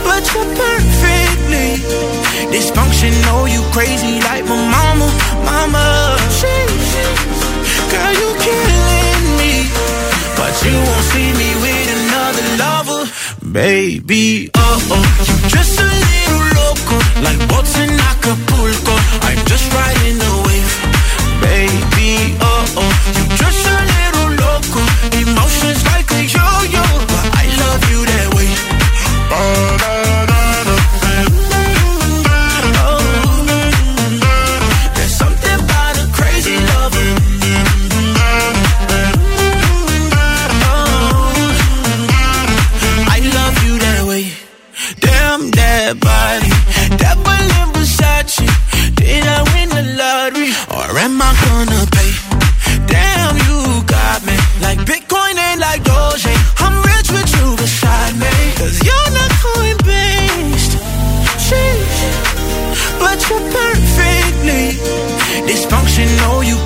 [0.04, 1.80] but you're perfectly
[2.52, 3.50] dysfunctional.
[3.54, 5.08] You crazy like my mama,
[5.48, 5.84] mama.
[6.38, 6.92] Sheesh,
[7.90, 9.52] girl, you killing me.
[10.36, 11.41] But you won't see me
[13.52, 14.50] baby.
[14.54, 18.94] Oh oh, just a little loco, like boats in Acapulco.
[19.26, 20.41] I'm just riding the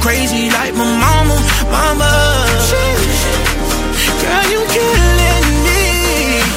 [0.07, 1.37] crazy like my mama,
[1.77, 2.11] mama.
[4.23, 5.83] Girl, you killing me,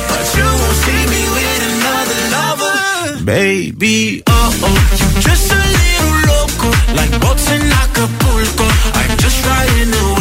[0.10, 4.22] but you won't see me with another lover, baby.
[4.28, 8.68] Oh oh, you just a little loco, like boats in Acapulco.
[9.00, 10.19] I'm just riding the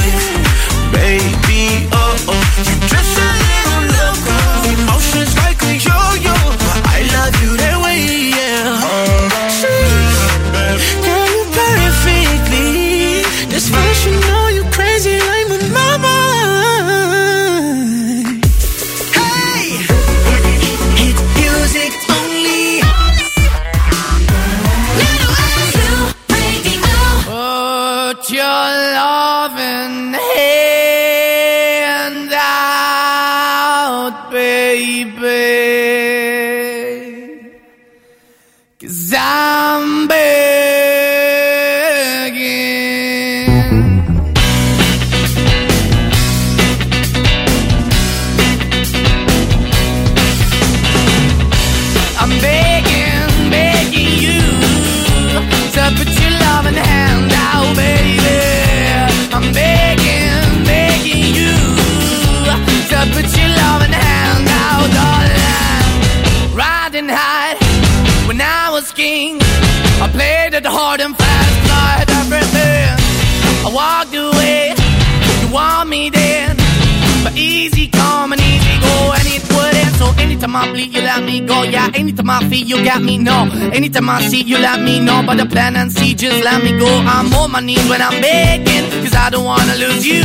[83.78, 85.22] anytime I see, you let me know.
[85.24, 86.90] But the plan and see, just let me go.
[87.14, 90.24] I'm on my knees when I'm begging, cause I don't wanna lose you.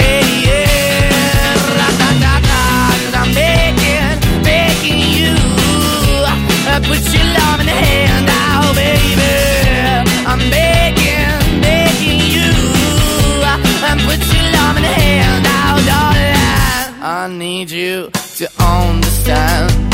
[0.00, 2.60] Hey, yeah, ra-da-da-da,
[3.02, 4.14] cause I'm begging,
[4.48, 5.34] begging you.
[6.70, 9.32] Uh, Put your love in the hand out, baby.
[10.30, 12.52] I'm begging, begging you.
[13.88, 17.02] And put your love in the hand out, darling.
[17.02, 19.93] I need you to understand.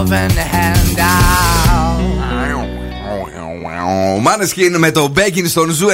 [0.00, 2.00] loving hand out.
[4.16, 5.92] Οι Måneskin με το Beggin' στον Zoo 90,8.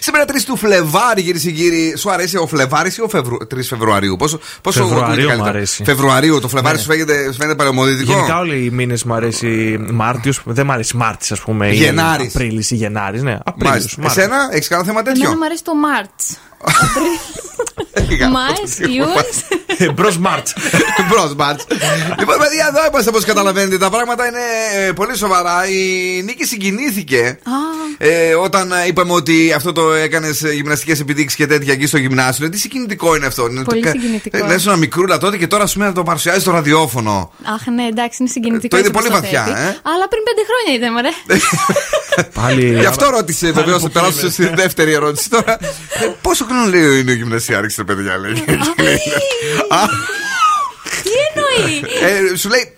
[0.00, 1.94] Σήμερα 3 του Φλεβάρι, κυρίες και κύριοι.
[1.96, 3.36] Σου αρέσει ο Φλεβάρι ή ο Φεβρου...
[3.36, 5.84] 3 Φεβρουαρίου; Πόσο, πόσο Φεβρουαρίου καλύτερα; μου αρέσει.
[5.84, 6.40] Φεβρουαρίου.
[6.40, 6.82] Το Φλεβάρι Ναι.
[6.82, 8.12] σου φαίνεται, σου φαίνεται παλαιομοδυτικό.
[8.12, 10.40] Γενικά όλοι οι μήνες μου αρέσει Μάρτιος.
[10.44, 11.70] Δεν μου αρέσει Μάρτης, ας πούμε.
[11.70, 12.34] Γενάρης.
[12.34, 13.22] Απρίλης ή Γενάρης.
[13.22, 13.70] Ναι, Απρίλη.
[13.70, 14.02] Μάλιστα.
[14.04, 16.38] Εσένα, έχεις κανένα θέμα τέτοιο; Εμένα μου αρέσει το Μάρτς.
[18.32, 19.92] Μάη, Ιούνι.
[19.94, 20.54] Μπρος Μάρτς.
[21.08, 21.64] Μπρος Μάρτς.
[22.18, 23.78] Λοιπόν, παιδιά, εδώ είμαστε όπως καταλαβαίνετε.
[23.78, 24.38] Τα πράγματα είναι
[24.86, 25.68] ε, πολύ σοβαρά.
[25.68, 25.82] Η
[26.22, 27.38] Νίκη συγκινήθηκε
[27.98, 32.46] ε, όταν ε, είπαμε ότι αυτό το έκανες γυμναστικές επιδείξεις και τέτοια εκεί στο γυμνάσιο.
[32.46, 33.46] Ε, Τι συγκινητικό είναι αυτό.
[33.50, 34.36] Είναι Πολύ το- συγκινητικό.
[34.36, 37.32] Ε, Λες ένα μικρούλα τότε και τώρα σου να το παρουσιάζεις στο ραδιόφωνο.
[37.54, 38.68] Αχ, ναι, εντάξει, είναι συγκινητικό.
[38.68, 39.58] Το είδε έτσι πολύ όπως βαθιά, θέτει.
[39.60, 39.64] ε.
[39.64, 41.08] Αλλά πριν πέντε χρόνια είδε, μωρέ.
[42.34, 42.78] Πάλι.
[42.78, 43.82] Γι' αυτό ρώτησε βεβαίως.
[43.82, 45.52] Θα περάσω στη δεύτερη ερώτηση τώρα.
[45.62, 45.66] Ε,
[46.22, 48.32] Πόσο χρόνο λέει είναι ο γυμνασιάρχη, ρε παιδιά, λέει.
[48.32, 49.78] Α,
[51.02, 51.84] Τι εννοεί;
[52.32, 52.72] ε, Σου λέει.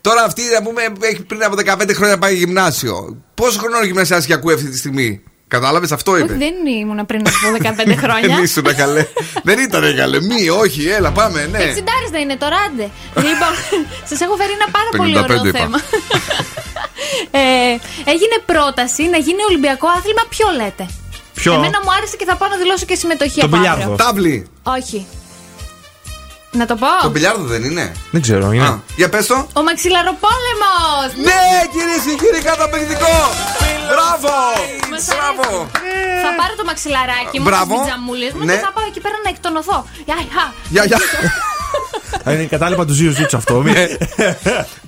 [0.00, 3.16] Τώρα αυτή να πούμε έχει πριν από 15 χρόνια πάει γυμνάσιο.
[3.34, 6.32] Πόσο χρόνο ο γυμνασιάρχη και ακούει αυτή τη στιγμή; Κατάλαβες, αυτό Όχι, είπε.
[6.32, 8.34] δεν ήμουν πριν από 15 χρόνια.
[8.34, 9.06] Δεν ήσουν καλέ.
[9.42, 10.20] Δεν ήταν καλέ.
[10.20, 11.58] Μη, όχι, έλα, πάμε, ναι.
[11.58, 12.90] Εξιντάρι δεν είναι τώρα, άντε.
[13.14, 13.52] λοιπόν,
[14.10, 15.58] σας έχω φέρει ένα πάρα Το πολύ 95 ωραίο είπα.
[15.58, 15.78] θέμα.
[17.30, 17.40] ε,
[18.12, 20.22] έγινε πρόταση να γίνει Ολυμπιακό άθλημα.
[20.28, 20.84] Ποιο λέτε;
[21.34, 23.72] Ποιο; Εμένα μου άρεσε και θα πάω να δηλώσω και συμμετοχή Το από αύριο.
[23.72, 23.94] μπιλιάρδο.
[24.04, 24.46] Τάβλη.
[24.62, 25.06] Όχι.
[26.50, 26.86] Να το πω.
[27.02, 28.64] Το μπιλιάρδο δεν είναι; Δεν ξέρω, είναι.
[28.66, 29.46] Α, για πες το.
[29.58, 31.08] Ο μαξιλαροπόλεμος!
[31.28, 31.40] Ναι,
[31.74, 33.14] κυρίε και κύριοι, καταπληκτικό!
[33.90, 34.34] Μπράβο!
[34.90, 35.46] Μας Μπράβο!
[36.24, 37.74] Θα πάρω το μαξιλαράκι μου, Μπράβο.
[37.74, 38.52] τις τζαμούλες μου Ναι.
[38.54, 39.78] και θα πάω εκεί πέρα να εκτονωθώ.
[40.70, 40.98] Γεια, γεια.
[41.78, 42.20] Γεια, γεια.
[42.24, 43.54] Θα είναι κατάλοιπα του Ζίου Ζήτσου αυτό.
[43.54, 43.72] μη-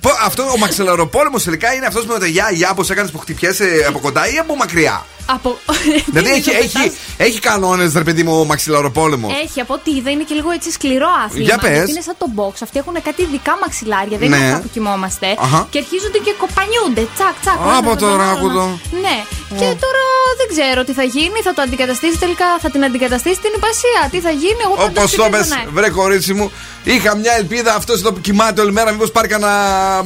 [0.01, 3.85] Πω, Αυτό ο μαξιλαροπόλεμος τελικά είναι αυτός με το γεια, γεια που έκανες που χτυπιέσαι
[3.87, 5.57] από κοντά ή από μακριά; Από...
[6.05, 6.93] Δηλαδή Δεν έχει, το έχει, πετάς.
[7.17, 10.71] έχει κανόνες, ρε παιδί μου, ο μαξιλαροπόλεμος; Έχει, από ό,τι είδα είναι και λίγο έτσι
[10.71, 11.45] σκληρό άθλημα.
[11.45, 11.71] Για πες.
[11.71, 12.53] Γιατί είναι σαν το box.
[12.63, 14.17] Αυτοί έχουν κάτι ειδικά μαξιλάρια.
[14.17, 14.37] Δεν Ναι.
[14.37, 15.27] είναι αυτά που κοιμόμαστε.
[15.45, 15.67] Αχα.
[15.71, 17.03] Και αρχίζονται και κοπανιούνται.
[17.15, 17.57] Τσακ, τσακ.
[17.67, 18.25] Α, από ένα, το ένα, ένα.
[18.31, 18.65] ράκουδο.
[19.05, 19.17] Ναι.
[19.59, 20.03] Και τώρα
[20.39, 21.39] δεν ξέρω τι θα γίνει.
[21.47, 22.45] Θα το αντικαταστήσει τελικά.
[22.63, 24.01] Θα την αντικαταστήσει την υπασία.
[24.11, 25.63] Τι θα γίνει, εγώ Όπω πάντως το ψηφίζω πες, ναι.
[25.77, 26.51] βρε κορίτσι μου,
[26.83, 29.51] είχα μια ελπίδα αυτός εδώ που κοιμάται όλη μέρα, μήπως πάρει κανένα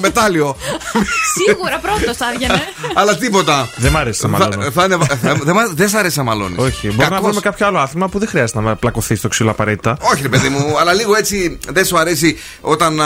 [0.01, 0.55] μετάλλιο.
[1.45, 2.61] Σίγουρα πρώτος θα έβγαινε.
[2.93, 3.69] Αλλά τίποτα.
[3.75, 4.71] Δεν μ' άρεσε να Θα- μαλώνω.
[4.71, 6.57] θα είναι- θα- Δεν μ' δεν σ' αρέσει να μαλώνεις.
[6.57, 9.97] Όχι, μπορεί να βρούμε κάποιο άλλο άθλημα που δεν χρειάζεται να πλακωθείς στο ξύλο απαραίτητα.
[10.01, 12.99] Όχι, ρε παιδί μου, αλλά λίγο έτσι δεν σου αρέσει όταν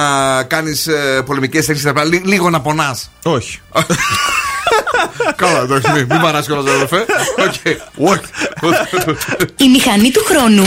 [0.47, 0.89] κάνεις
[1.26, 1.91] πολεμικές τέχνες
[2.24, 3.11] λίγο να πονάς.
[3.24, 3.59] Όχι.
[5.36, 7.05] Καλά, εντάξει, μην, μην παράσει κιόλας, αδερφέ.
[7.38, 7.53] Οκ.
[8.10, 8.22] Όχι.
[9.57, 10.64] Η μηχανή του χρόνου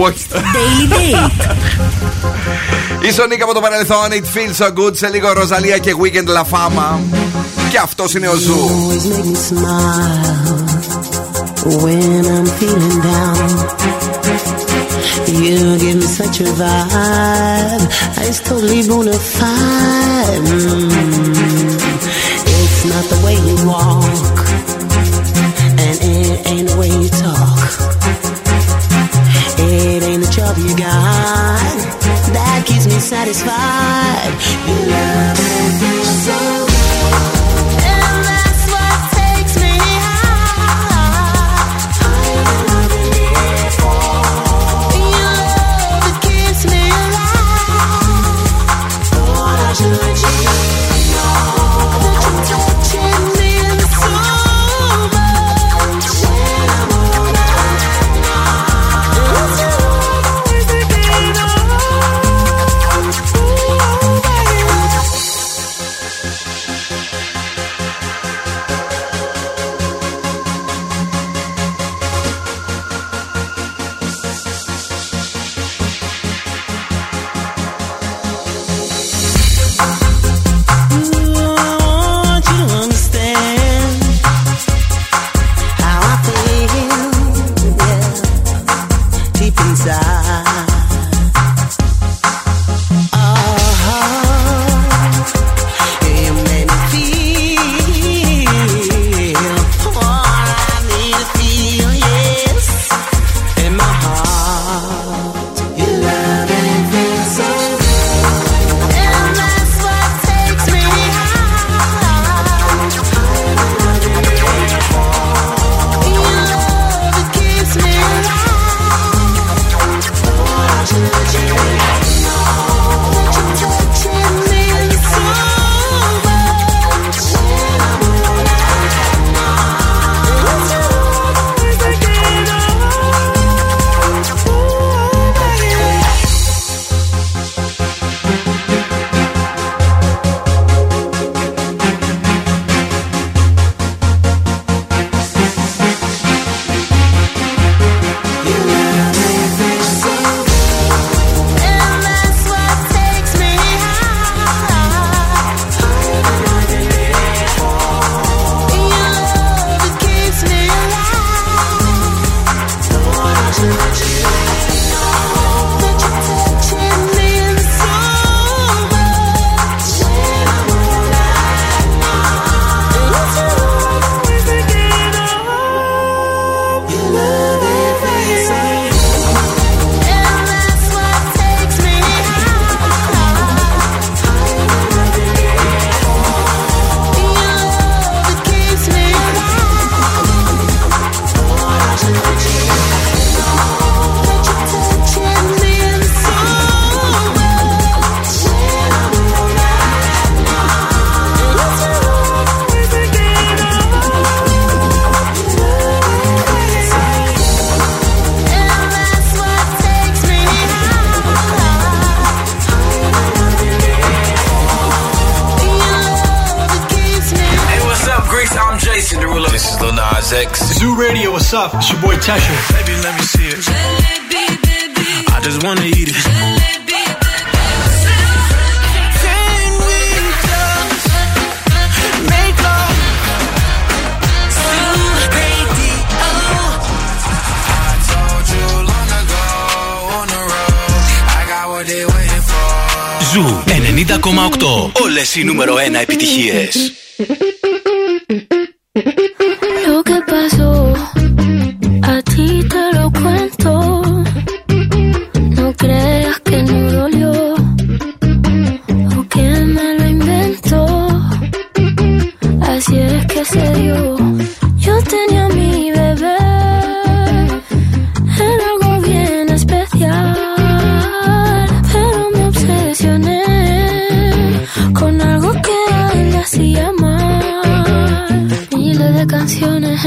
[0.00, 0.24] Όχι.
[0.32, 1.30] Daily Date.
[3.00, 4.96] Είσαι ο Νίκα από το παρελθόν, It feels so good.
[4.96, 6.98] Σε λίγο Rosalía και Weeknd La Fama.
[7.70, 8.54] Και αυτός είναι ο Ζου.
[8.54, 10.46] always make me smile
[11.82, 13.48] when I'm feeling down.
[15.42, 17.84] You give me such a vibe,
[18.28, 20.46] it's totally bona fide.
[22.88, 24.38] Not the way you walk,
[25.82, 27.68] and it ain't the way you talk.
[29.58, 31.96] It ain't the job you got
[32.32, 34.32] that keeps me satisfied.
[34.66, 35.45] You love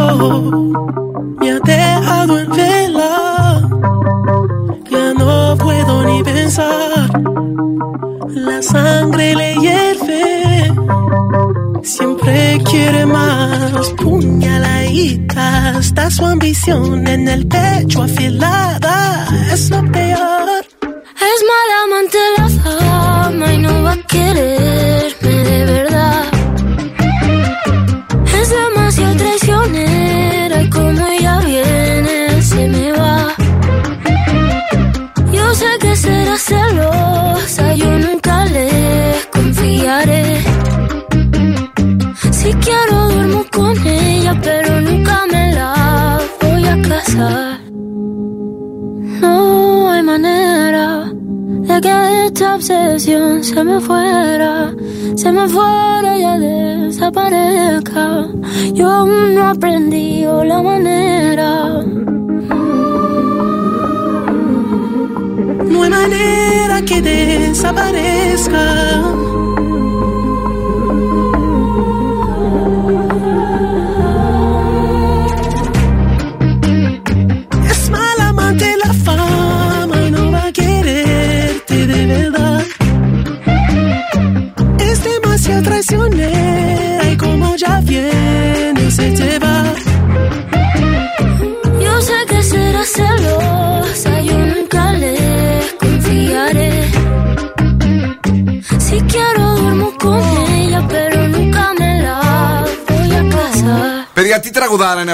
[0.00, 0.42] Pasó
[1.40, 3.68] me ha dejado en vela.
[4.90, 7.10] Ya no puedo ni pensar.
[8.28, 10.72] La sangre le hierve.
[11.82, 13.88] Siempre quiere más.
[14.02, 15.78] Puñaladita.
[15.78, 19.26] Está su ambición en el pecho afilada.
[19.52, 19.89] Es lo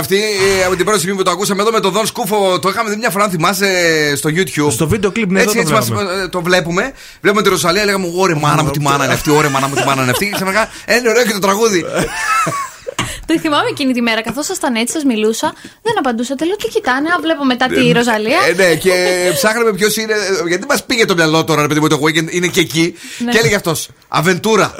[0.00, 0.60] τι τραγουδάρα είναι αυτή.
[0.60, 2.90] Ε, από την πρώτη στιγμή που το ακούσαμε εδώ με τον Δον Σκούφο, το είχαμε
[2.90, 3.66] δει μια φορά, αν θυμάσαι,
[4.16, 4.70] στο YouTube.
[4.72, 6.22] Στο βίντεο κλιπ, ναι, έτσι, εδώ το έτσι μας, βλέπαμε.
[6.22, 6.92] ε, το βλέπουμε.
[7.20, 9.84] Βλέπουμε τη Ρωσαλία, λέγαμε Ωρε μάνα μου, τι μάνα είναι αυτή, ωρε μάνα μου, τι
[9.84, 10.24] μάνα είναι αυτή.
[10.28, 11.84] Και ξαφνικά, «Ε, είναι ωραίο και το τραγούδι.
[13.26, 16.44] Το θυμάμαι εκείνη τη μέρα, καθώς ήσασταν έτσι, σας μιλούσα, δεν απαντούσατε.
[16.44, 18.38] Λέω τι κοιτάνε, α, βλέπω μετά τη Ροζαλία.
[18.48, 18.92] Ε, ναι, και
[19.34, 20.12] ψάχναμε ποιος είναι.
[20.12, 22.94] ε, Γιατί μας πήγε το μυαλό τώρα, ρε παιδί μου, το weekend είναι και εκεί.
[23.18, 23.30] Ναι.
[23.32, 23.88] Και έλεγε αυτός.
[24.08, 24.74] Αβεντούρα.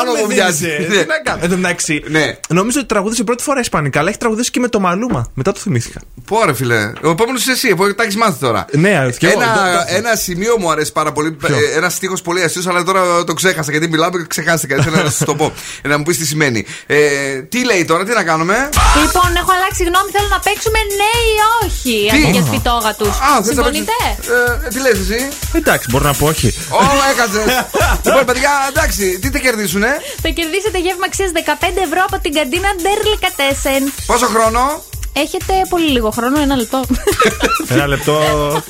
[0.00, 0.66] Άλλο μου μοιάζει.
[0.88, 1.04] Ναι.
[1.40, 2.36] Εν τω μεταξύ, Ναι.
[2.48, 5.30] νομίζω ότι τραγούδισε πρώτη φορά Ισπανικά, αλλά έχει τραγουδίσει και με το Μαλούμα.
[5.34, 6.00] Μετά το θυμήθηκα.
[6.26, 6.92] Πω ρε φίλε.
[7.02, 8.66] Ο επόμενος είσαι εσύ, αφού τα έχεις μάθει τώρα.
[8.72, 9.54] Ναι, και εγώ, το- Ένα,
[9.86, 11.36] το- ένα σημείο μου αρέσει πάρα πολύ.
[11.48, 14.76] Ε, Ένας στίχος πολύ αστείος, αλλά τώρα το ξέχασα γιατί μιλάμε και ξεχάστηκα.
[14.76, 15.52] Ήθελα να σου το πω.
[15.82, 16.64] Ε, Να μου πεις τι σημαίνει.
[16.86, 16.98] Ε,
[17.42, 18.68] τι λέει τώρα, τι να κάνουμε;
[19.02, 22.08] Λοιπόν, έχω αλλάξει γνώμη, θέλω να παίξουμε ναι ή όχι.
[22.10, 23.08] Τι; Αντί για σπιτόγα τους.
[23.08, 23.12] Α,
[23.44, 24.32] θες να Συμφωνείτε; παίξεις-
[24.64, 26.48] Ε, τι λες εσύ; Εντάξει, μπορώ να πω όχι.
[26.70, 27.42] Ω, έκατσε.
[28.06, 29.90] λοιπόν, παιδιά, εντάξει, τι θα κερδίσουνε.
[30.22, 31.38] Θα κερδίσετε γεύμα αξίας 15
[31.86, 33.92] ευρώ από την καντίνα Ντερλικατέσεν.
[34.06, 34.82] Πόσο χρόνο;
[35.12, 36.84] Έχετε πολύ λίγο χρόνο, ένα λεπτό.
[37.74, 38.18] Ένα λεπτό.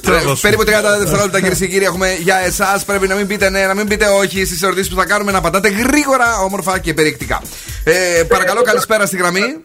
[0.01, 0.40] τι να Ε, δώσω.
[0.40, 0.66] Περίπου 30
[0.99, 2.85] δευτερόλεπτα κυρίες και κύριοι έχουμε για εσάς.
[2.85, 5.32] Πρέπει να μην πείτε ναι, να μην πείτε όχι στις ερωτήσεις που θα κάνουμε.
[5.32, 7.43] Να απαντάτε γρήγορα, όμορφα και περιεκτικά.
[7.85, 9.65] Ε, παρακαλώ, καλησπέρα στη γραμμή.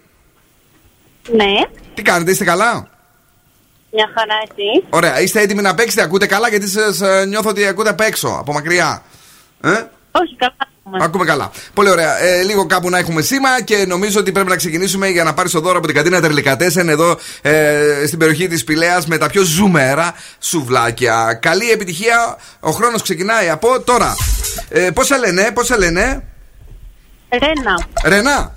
[1.32, 1.52] Ναι,
[1.94, 2.88] Τι κάνετε, είστε καλά;
[3.92, 4.86] μια χαρά εσύ.
[4.90, 8.28] Ωραία, είστε έτοιμοι να παίξετε, ακούτε καλά γιατί σας ε, νιώθω ότι ακούτε απ' έξω,
[8.40, 9.04] από μακριά.
[9.64, 9.70] Ε;
[10.12, 10.56] Όχι, καλά.
[10.84, 11.04] Ακούμε.
[11.04, 11.52] Ακούμε καλά.
[11.74, 12.22] Πολύ ωραία.
[12.24, 15.50] Ε, λίγο κάπου να έχουμε σήμα και νομίζω ότι πρέπει να ξεκινήσουμε για να πάρει
[15.50, 19.44] το δώρο από την καντίνα Τερλικατέσεν εδώ ε, στην περιοχή της Πηλέας με τα πιο
[19.44, 21.34] ζουμερά σουβλάκια.
[21.42, 22.38] Καλή επιτυχία.
[22.60, 24.16] Ο χρόνος ξεκινάει από τώρα.
[24.70, 26.24] Ε, πώ σε λένε, πώ σε λένε,
[27.30, 27.88] Ρένα.
[28.04, 28.54] Ρενά.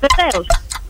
[0.00, 0.46] Βεβαίως.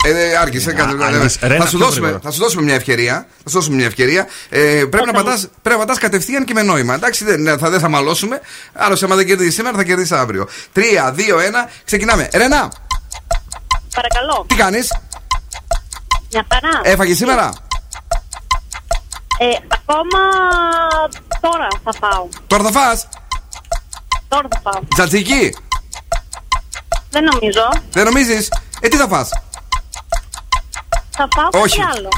[0.08, 0.72] Ε, άργησε.
[0.72, 1.38] κάτι- άργησε.
[1.38, 2.22] θα, Ρένα, σου πιο δώσουμε, γρήγορα.
[2.24, 3.26] θα σου δώσουμε μια ευκαιρία.
[3.42, 4.26] Θα σου δώσουμε μια ευκαιρία.
[4.48, 6.94] Ε, πρέπει, να πατάς, πρέπει να πατάς κατευθείαν και με νόημα.
[6.94, 8.40] Εντάξει, δεν θα, δεν θα μαλώσουμε.
[8.72, 10.48] Άλλωστε, άμα δεν κερδίσει σήμερα, θα κερδίσει αύριο.
[10.72, 12.28] 3, 2, 1, ξεκινάμε.
[12.34, 12.72] Ρενά,
[13.94, 14.44] Παρακαλώ.
[14.48, 14.92] τι κάνεις,
[16.32, 16.80] Μια χαρά.
[16.82, 17.52] έφαγες σήμερα;
[19.38, 20.18] Ε, ακόμα
[21.40, 22.28] τώρα θα πάω.
[22.46, 23.08] Τώρα θα φας;
[24.28, 24.80] Τώρα θα πάω.
[24.94, 25.54] Τζατζίκι,
[27.10, 27.68] Δεν νομίζω.
[27.90, 29.28] δεν νομίζεις; Ε, τι θα φας;
[31.16, 31.78] Θα πάω Όχι.
[31.80, 32.08] κάτι άλλο.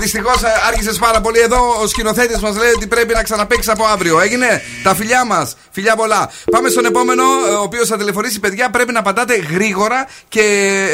[0.00, 1.38] Δυστυχώς άργησες πάρα πολύ.
[1.38, 4.20] Εδώ ο σκηνοθέτης μας λέει ότι πρέπει να ξαναπέξει από αύριο.
[4.20, 4.62] Έγινε.
[4.82, 5.56] Τα φιλιά μας.
[5.70, 6.30] Φιλιά πολλά.
[6.50, 8.40] Πάμε στον επόμενο, ε, ο οποίος θα τηλεφωνήσει.
[8.40, 10.42] Παιδιά, πρέπει να πατάτε γρήγορα και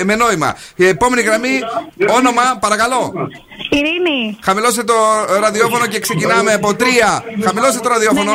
[0.04, 0.56] με νόημα.
[0.74, 1.60] Η επόμενη γραμμή,
[2.16, 3.12] όνομα, παρακαλώ.
[3.70, 4.38] Ειρήνη.
[4.44, 4.94] Χαμηλώστε το
[5.40, 7.24] ραδιόφωνο και ξεκινάμε από τρία.
[7.44, 8.32] Χαμηλώστε το ραδιόφωνο.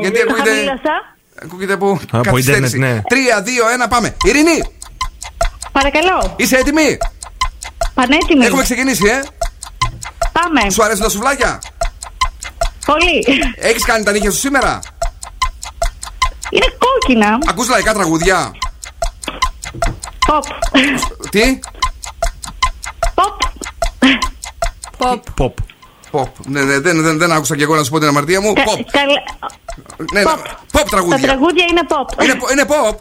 [0.00, 0.50] Γιατί Το ακούγεται.
[0.50, 0.94] χαμήλωσα.
[1.44, 2.00] Ακούγεται που.
[2.12, 2.76] Από καθυστέρηση.
[2.76, 3.02] ίντερνετ, ναι.
[3.08, 4.16] Τρία, δύο, ένα, πάμε.
[4.24, 4.62] Ειρηνή,
[5.72, 6.34] Παρακαλώ.
[6.36, 6.98] είσαι έτοιμη;
[7.94, 8.44] Πανέτοιμη.
[8.44, 9.22] Έχουμε ξεκινήσει, ε.
[10.32, 10.70] Πάμε.
[10.70, 11.58] Σου αρέσουν τα σουβλάκια;
[12.86, 13.24] Πολύ.
[13.56, 14.80] Έχεις κάνει τα νύχια σου σήμερα;
[16.50, 17.38] Είναι κόκκινα.
[17.48, 18.50] Ακούς λαϊκά τραγουδιά.
[20.26, 20.42] Pop.
[21.30, 21.58] Τι;
[23.14, 23.46] Pop.
[24.98, 25.20] Pop.
[25.38, 25.52] Pop.
[26.12, 26.28] Pop.
[26.46, 28.52] Ναι, ναι, δεν, δεν, δεν άκουσα και εγώ να σου πω την αμαρτία μου.
[28.56, 28.80] Pop.
[28.90, 29.22] Καλέ-
[30.12, 30.38] Ναι, ναι, pop.
[30.38, 31.26] pop Τα τραγούδια.
[31.26, 32.22] τραγούδια είναι pop.
[32.22, 32.94] Είναι, pop- είναι pop.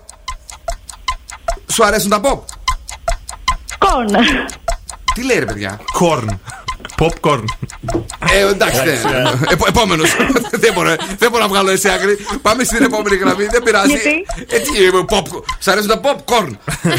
[1.71, 2.39] Σου αρέσουν τα pop;
[3.77, 4.07] Κον.
[5.13, 6.25] Τι λέει ρε παιδιά; Corn.
[6.99, 7.43] Popcorn.
[8.33, 8.91] Ε, εντάξει, ναι.
[9.51, 10.15] Επο, Επόμενος.
[10.63, 12.17] δεν, μπορώ, δεν μπορώ να βγάλω εσύ άκρη.
[12.41, 13.45] Πάμε στην επόμενη γραμμή.
[13.45, 13.87] Δεν πειράζει.
[13.89, 15.23] Γιατί; Ε, τι, ε, pop.
[15.59, 16.49] Σου αρέσουν τα popcorn;
[16.83, 16.89] Ε,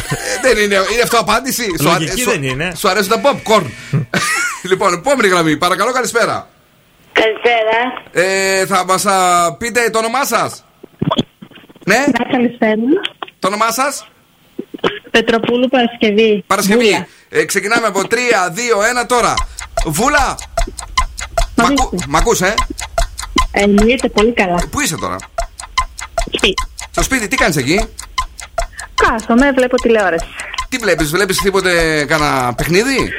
[0.42, 0.74] δεν είναι.
[0.92, 2.72] Είναι αυτό απάντηση; Σου αρέ- Λογική σου- δεν είναι.
[2.76, 3.64] Σου αρέσουν τα popcorn;
[4.70, 5.56] λοιπόν, επόμενη γραμμή.
[5.56, 6.48] Παρακαλώ, καλησπέρα.
[7.12, 8.02] Καλησπέρα.
[8.12, 9.04] Ε, θα μας
[9.58, 10.64] πείτε το όνομά σας.
[11.86, 12.74] Ναι, Καλησπέρα.
[13.38, 14.06] το όνομά σας.
[15.10, 16.44] Πετροπούλου Παρασκευή.
[16.46, 17.06] Παρασκευή.
[17.28, 18.14] Ε, ξεκινάμε από 3,
[18.54, 19.34] 2, 1 τώρα.
[19.86, 20.36] Βούλα.
[21.54, 22.54] Μ' ακού- Μ' ακούς, ε.
[23.52, 24.54] Εννοείται πολύ καλά.
[24.70, 25.16] Πού είσαι τώρα;
[26.32, 26.54] Σπίτι.
[26.90, 27.88] Στο σπίτι, τι κάνεις εκεί;
[28.94, 30.26] Κάθομαι, βλέπω τηλεόραση.
[30.68, 33.12] Τι βλέπεις, βλέπεις τίποτε κανένα παιχνίδι;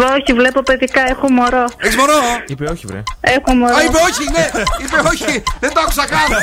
[0.00, 1.64] Όχι, βλέπω παιδικά, έχω μωρό.
[1.78, 2.12] Έχεις μωρό;
[2.46, 3.02] Είπε όχι, βρε.
[3.20, 3.74] Έχω μωρό.
[3.74, 4.50] Α, είπε όχι, ναι.
[4.84, 5.42] Είπε όχι.
[5.60, 6.30] Δεν το άκουσα καν.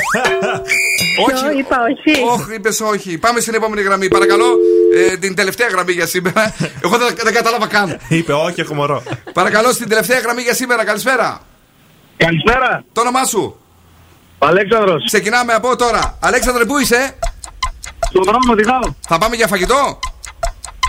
[1.26, 2.22] Ποιο, είπα όχι.
[2.22, 3.18] Όχι, είπες όχι.
[3.18, 4.08] Πάμε στην επόμενη γραμμή.
[4.08, 4.46] Παρακαλώ,
[4.94, 6.54] ε, την τελευταία γραμμή για σήμερα.
[6.84, 7.98] Εγώ δεν, δεν κατάλαβα καν.
[8.08, 9.02] Είπε όχι, έχω μωρό.
[9.32, 10.84] Παρακαλώ, στην τελευταία γραμμή για σήμερα.
[10.84, 11.40] Καλησπέρα.
[12.16, 12.84] Καλησπέρα.
[12.92, 13.60] Το όνομά σου.
[14.38, 15.04] Αλέξανδρος.
[15.06, 16.18] Ξεκινάμε από τώρα.
[16.20, 17.18] Αλέξανδρε, πού είσαι;
[18.08, 18.94] Στον δρόμο οδηγάω.
[19.08, 19.98] Θα πάμε για φαγητό;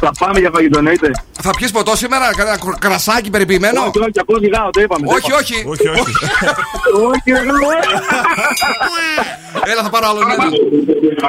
[0.03, 1.11] Θα πάμε για φαγητό, εννοείται.
[1.41, 5.07] Θα πιεις ποτό σήμερα, κανένα κρ- κρασάκι περιποιημένο; Όχι, όχι, απλώς οδηγάω, το είπαμε.
[5.07, 5.41] το Όχι, είπαμε.
[5.41, 5.63] όχι.
[5.67, 6.01] Όχι, όχι.
[6.93, 7.69] Όχι, εγώ.
[9.65, 10.31] Έλα, θα πάρω άλλον.
[10.31, 10.45] ένα.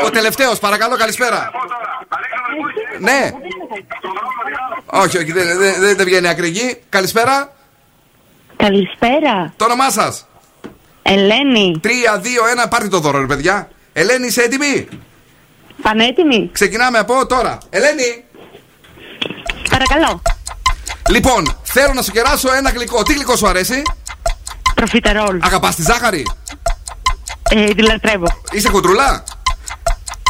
[0.07, 1.51] Ο τελευταίος, παρακαλώ, καλησπέρα.
[2.99, 3.31] Ναι.
[4.87, 6.77] Όχι, όχι, δεν, δεν, δεν, δεν βγαίνει άκρη εκεί.
[6.89, 7.53] Καλησπέρα.
[8.57, 9.53] Καλησπέρα.
[9.57, 10.27] Το όνομά σας;
[11.03, 11.81] Ελένη.
[11.85, 13.69] 3, 2, 1, πάρτε το δώρο, ρε παιδιά.
[13.93, 14.89] Ελένη, είσαι έτοιμη;
[15.83, 16.51] Πανέτοιμη.
[16.53, 17.59] Ξεκινάμε από τώρα.
[17.71, 18.25] Ελένη.
[19.73, 20.23] Παρακαλώ.
[21.09, 23.03] Λοιπόν, θέλω να σου κεράσω ένα γλυκό.
[23.03, 23.83] Τι γλυκό σου αρέσει;
[24.75, 25.39] Προφιτερόλ.
[25.43, 26.27] Αγαπάς τη ζάχαρη;
[27.51, 28.27] Ε, τη λατρεύω.
[28.51, 29.25] Είσαι κοντρουλά.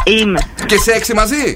[0.03, 0.39] Είμαι.
[0.65, 1.53] Και σε έξι μαζί;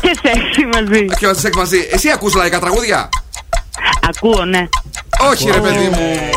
[0.00, 1.04] Και σεξι μαζί.
[1.04, 1.88] Και σε έξι μαζί.
[1.92, 3.08] Εσύ ακούς λαϊκά τραγούδια;
[4.08, 4.68] Ακούω, ναι.
[5.30, 6.28] Όχι, ρε παιδί μου.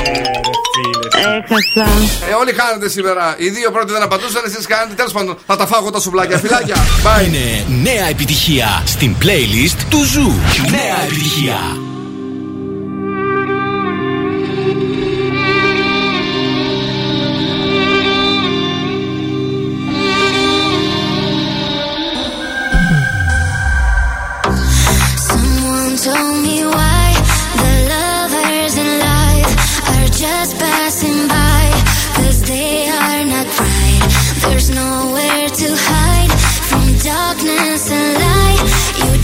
[1.21, 1.91] Έχασα.
[2.29, 3.35] Ε, όλοι χάνετε σήμερα.
[3.37, 4.93] Οι δύο πρώτοι δεν απαντούσαν, εσείς κάνετε.
[4.95, 6.37] Τέλος πάντων, θα τα φάγω τα σουβλάκια.
[6.37, 6.75] Φιλάκια.
[6.75, 7.25] Bye.
[7.25, 10.31] Είναι νέα επιτυχία στην playlist του Zoo.
[10.71, 11.90] Νέα επιτυχία.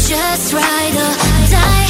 [0.07, 1.86] Just ride or die.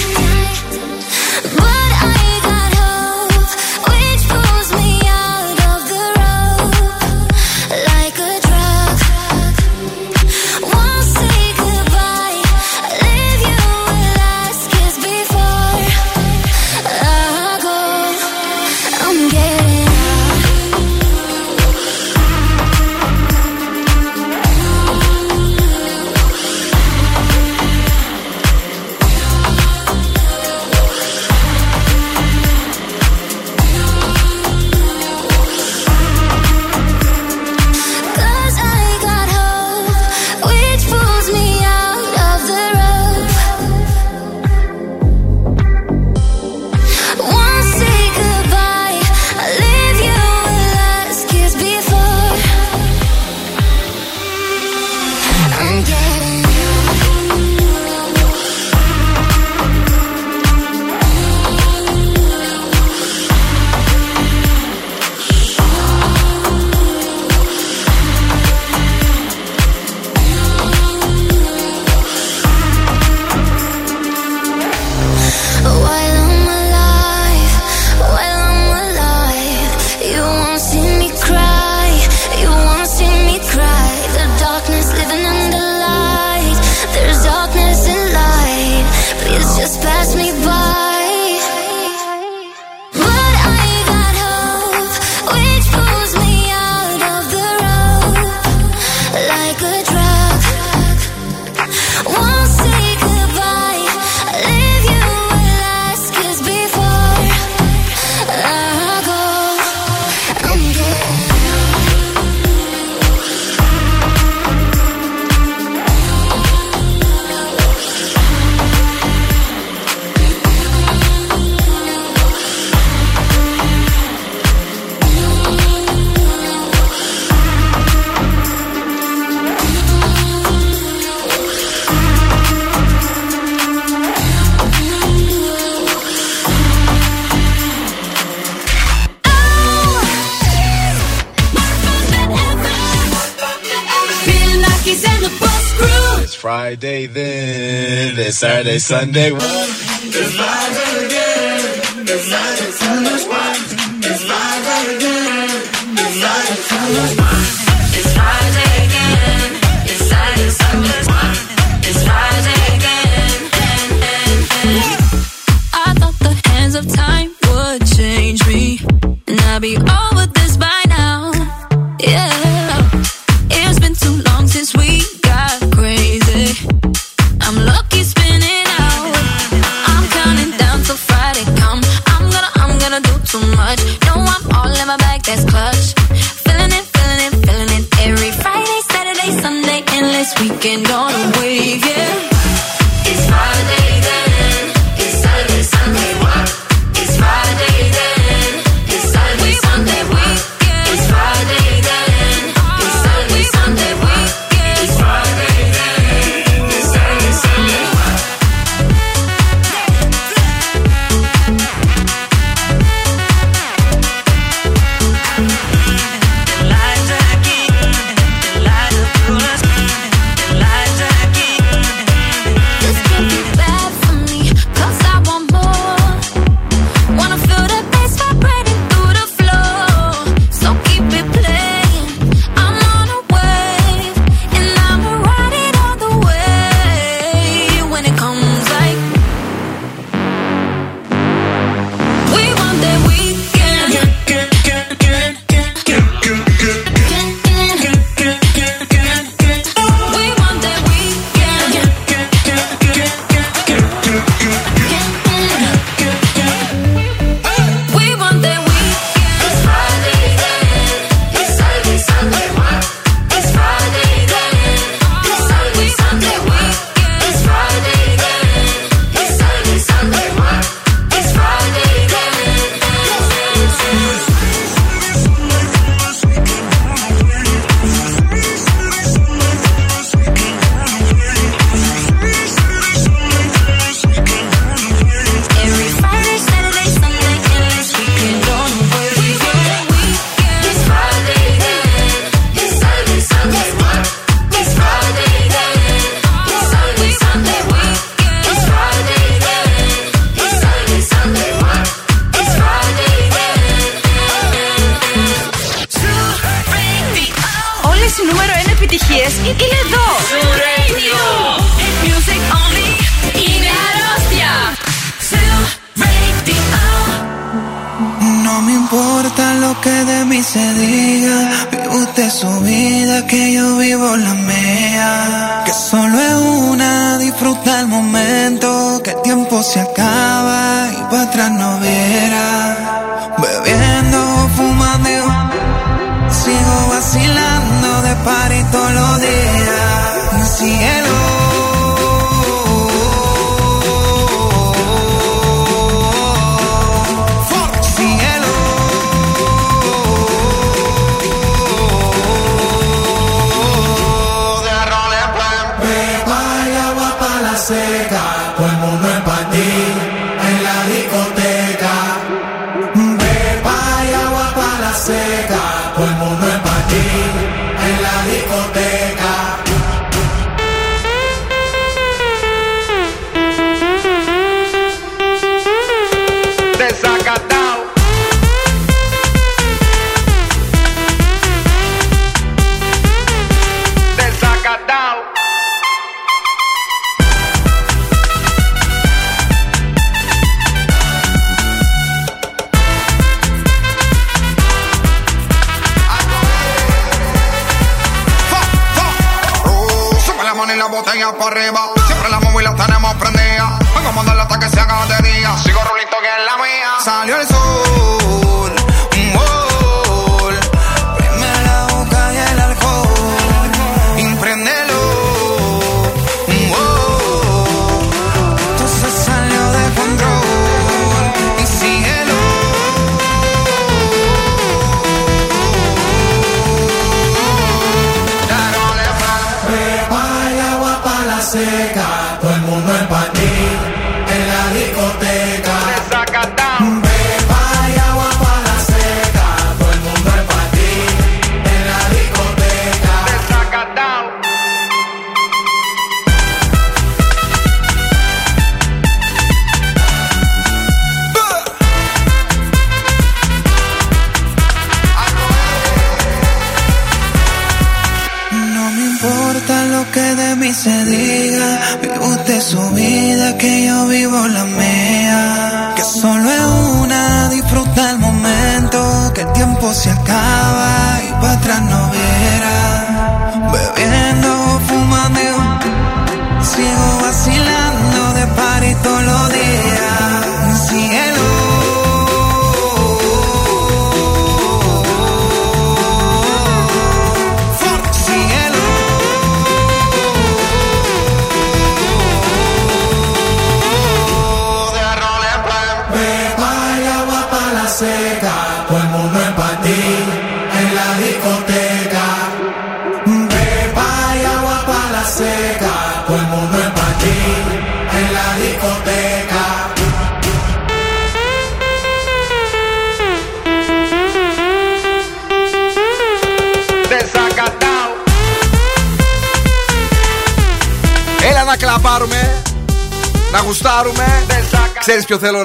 [146.79, 149.31] Saturday, then it's Saturday, Sunday.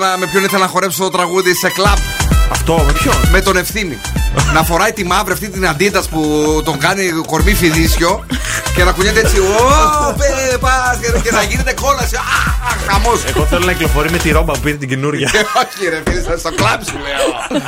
[0.07, 1.99] Να, με ποιον ήθελα να χορέψω το τραγούδι σε κλαμπ.
[2.51, 3.99] Αυτό, με ποιον; Με τον ευθύνη.
[4.55, 6.21] να φοράει τη μαύρη αυτή την αντίτα που
[6.65, 8.27] τον κάνει κορμί φιδίσιο
[8.77, 9.39] και να κουνιέται έτσι.
[9.39, 10.27] Ω, πε,
[11.01, 12.17] και, και να γίνεται κόλαση.
[12.89, 13.25] Χαμός.
[13.25, 15.31] Εγώ θέλω να κυκλοφορεί με τη ρόμπα που πήρε την καινούρια.
[15.63, 17.61] Όχι, ρε φίλε, θα στο κλαμπ σου λέω.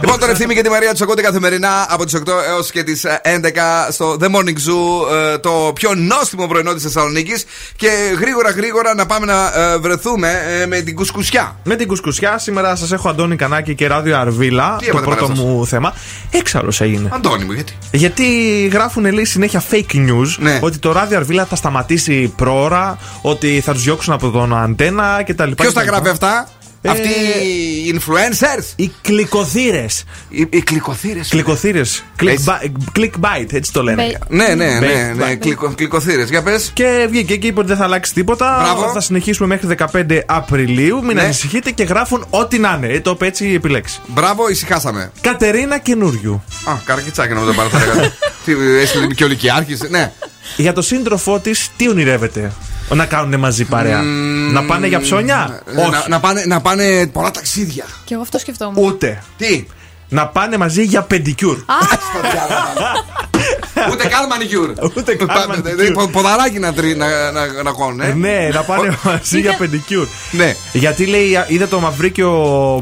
[0.00, 3.06] λοιπόν, τον ευθύνη και τη Μαρία τους ακούτε καθημερινά από τις 8 έως και τις
[3.24, 7.44] 11 στο The Morning Zoo, ε, το πιο νόστιμο πρωινό της Θεσσαλονίκης.
[7.80, 10.30] Και γρήγορα, γρήγορα να πάμε να ε, βρεθούμε
[10.62, 11.56] ε, με την κουσκουσιά.
[11.64, 14.76] Με την κουσκουσιά, σήμερα σας έχω Αντώνη Κανάκη και Ράδιο Αρβίλα.
[14.78, 15.94] Τι το είπατε, πρώτο Παναγιώτος; μου θέμα.
[16.30, 17.08] Έξαλλος έγινε.
[17.12, 18.24] Αντώνη μου, γιατί; Γιατί
[18.72, 23.82] γράφουν λέει συνέχεια fake news ότι το ράδιο Αρβίλα θα σταματήσει πρόωρα, ότι θα τους
[23.82, 25.50] διώξουν από τον αντένα κτλ.
[25.50, 30.04] Ποιος τα γράφει αυτά, Ε, Αυτοί οι influencers; Οι κλικοθύρες.
[30.28, 31.28] Οι, οι κλικοθύρες.
[31.28, 32.04] Κλικοθύρες.
[32.96, 34.18] Clickbait, έτσι το λένε.
[34.28, 35.36] Ναι, ναι, ναι, Bait, ναι, bait.
[35.38, 36.28] κλικο, κλικοθύρες.
[36.28, 36.70] Για πες.
[36.74, 38.58] Και βγήκε εκεί που δεν θα αλλάξει τίποτα.
[38.62, 38.92] Μπράβο.
[38.92, 41.04] Θα συνεχίσουμε μέχρι 15 Απριλίου.
[41.04, 41.22] Μην Ναι.
[41.22, 42.92] ανησυχείτε και γράφουν ό,τι να είναι.
[42.94, 44.00] Ε, Το είπε έτσι επιλέξει.
[44.06, 45.12] Μπράβο, ησυχάσαμε.
[45.20, 46.42] Κατερίνα καινούριου.
[46.64, 47.68] Α, καρακιτσάκι να μου το πάρω.
[47.68, 48.12] θα λέγατε.
[48.44, 49.76] Τι, έστειλε και ολικιάρχη.
[49.88, 50.12] Ναι.
[50.56, 52.52] Για το σύντροφό της, τι ονειρεύεται;
[52.94, 54.02] Να κάνουν μαζί παρέα.
[54.52, 55.90] Να πάνε για ψώνια; Ε, Όχι.
[55.90, 57.84] Να, να, πάνε, να πάνε πολλά ταξίδια.
[58.04, 58.84] Και εγώ αυτό σκεφτόμουν.
[58.84, 59.22] Ούτε.
[59.36, 59.66] Τι;
[60.08, 61.56] Να πάνε μαζί για πεντικιούρ.
[63.90, 64.70] Ούτε καν μανικιούρ.
[64.96, 65.28] Ούτε καν
[65.62, 68.12] Δηλαδή, πο- Ποδαράκι να, τρι, να, να, να κόνουν, ε.
[68.12, 70.06] Ναι, να πάνε μαζί για πεντικιούρ.
[70.30, 70.54] Ναι.
[70.72, 72.30] Γιατί λέει, είδε το Μαυρίκιο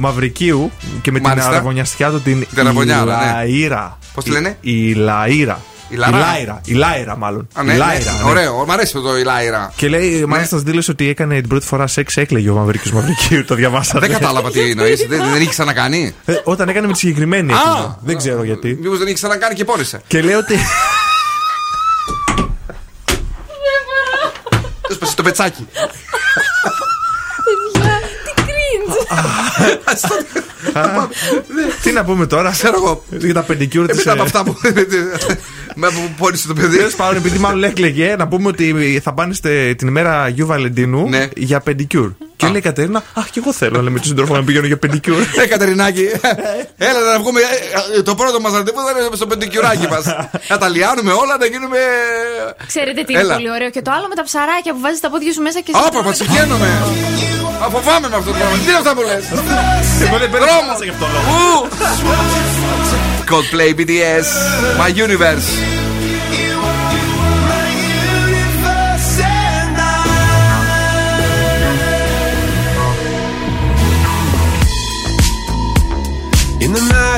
[0.01, 0.71] Μαυρικίου
[1.03, 1.51] και με την Μάλιστα.
[1.51, 3.33] αραβωνιαστικιά του την Την αραβωνιάρα, ναι.
[3.69, 3.97] Λαΐρα.
[4.15, 5.57] Πώς τη λένε; Η, η Λαΐρα.
[5.89, 6.17] Η Λαρά.
[6.17, 6.61] Η Λάιρα.
[6.65, 7.49] Η Λάιρα, μάλλον.
[7.53, 7.85] Α, ναι, η ναι.
[7.85, 8.31] Λάιρα, ναι.
[8.31, 9.73] Ωραίο, μ' αρέσει το η Λάιρα.
[9.77, 13.45] Και λέει, μάλιστα δήλωσε ότι έκανε την πρώτη φορά σεξ, έκλαιγε ο Μαυρίκιο Μαυρικίου.
[13.45, 13.99] Το διαβάσατε.
[13.99, 15.07] Δεν κατάλαβα τι εννοείς.
[15.07, 16.15] δεν, δεν είχε ξανακάνει.
[16.25, 17.53] Ε, όταν έκανε με τη συγκεκριμένη.
[17.53, 17.57] Α!
[17.57, 17.99] έκλαιγε.
[18.01, 18.79] δεν ξέρω γιατί.
[18.81, 20.01] Μήπως δεν είχε ξανακάνει και πόνισε.
[20.07, 20.55] Και λέει ότι.
[24.91, 25.67] Έσπασε το πετσάκι.
[29.85, 30.43] Τι
[31.95, 32.51] να πούμε τώρα.
[32.51, 33.05] Ξέρω εγώ.
[33.11, 33.97] Για τα πεντικιούρ της.
[33.97, 34.57] Μετά από αυτά που.
[35.81, 36.77] Με που πόνισε το παιδί.
[36.77, 41.09] Τέλος πάντων, επειδή μάλλον έκλαιγε, να πούμε ότι θα πάνε στε- την ημέρα Αγίου Βαλεντίνου
[41.09, 41.29] Ναι.
[41.37, 42.11] για πεντικιούρ.
[42.39, 44.79] Και λέει η Κατερίνα, Αχ, και εγώ θέλω να με τον σύντροφο να πηγαίνω για
[44.79, 45.23] πεντικιούρ.
[45.43, 46.05] Ε, Κατερινάκη,
[46.89, 47.41] έλα να βγούμε.
[47.41, 50.05] ε, ε, Το πρώτο μας ραντεβού θα είναι στο πεντικιουράκι μας.
[50.51, 51.79] Να τα λιάνουμε όλα, να γίνουμε.
[52.67, 53.35] Ξέρετε τι είναι Έλα.
[53.35, 53.71] πολύ ωραίο.
[53.71, 56.71] Και το άλλο με τα ψαράκια που βάζεις τα πόδια σου μέσα και Άπα, πατσικαίνομαι.
[57.65, 58.57] Α, Φοβάμαι με αυτό το πράγμα.
[58.57, 59.25] Τι είναι αυτά που λες;
[60.07, 60.61] Εγώ δεν Δρόμο.
[60.67, 61.39] πέρασα γι' αυτό λόγο.
[63.31, 64.29] Coldplay BTS,
[64.81, 65.49] My Universe.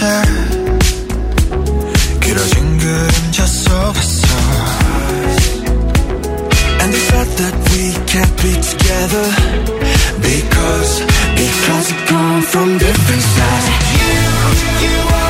[2.20, 4.26] 길어진 그림자 속에서
[6.80, 9.26] And they thought that we can't be together
[10.22, 11.00] Because,
[11.34, 15.29] because we come from different sides You, you are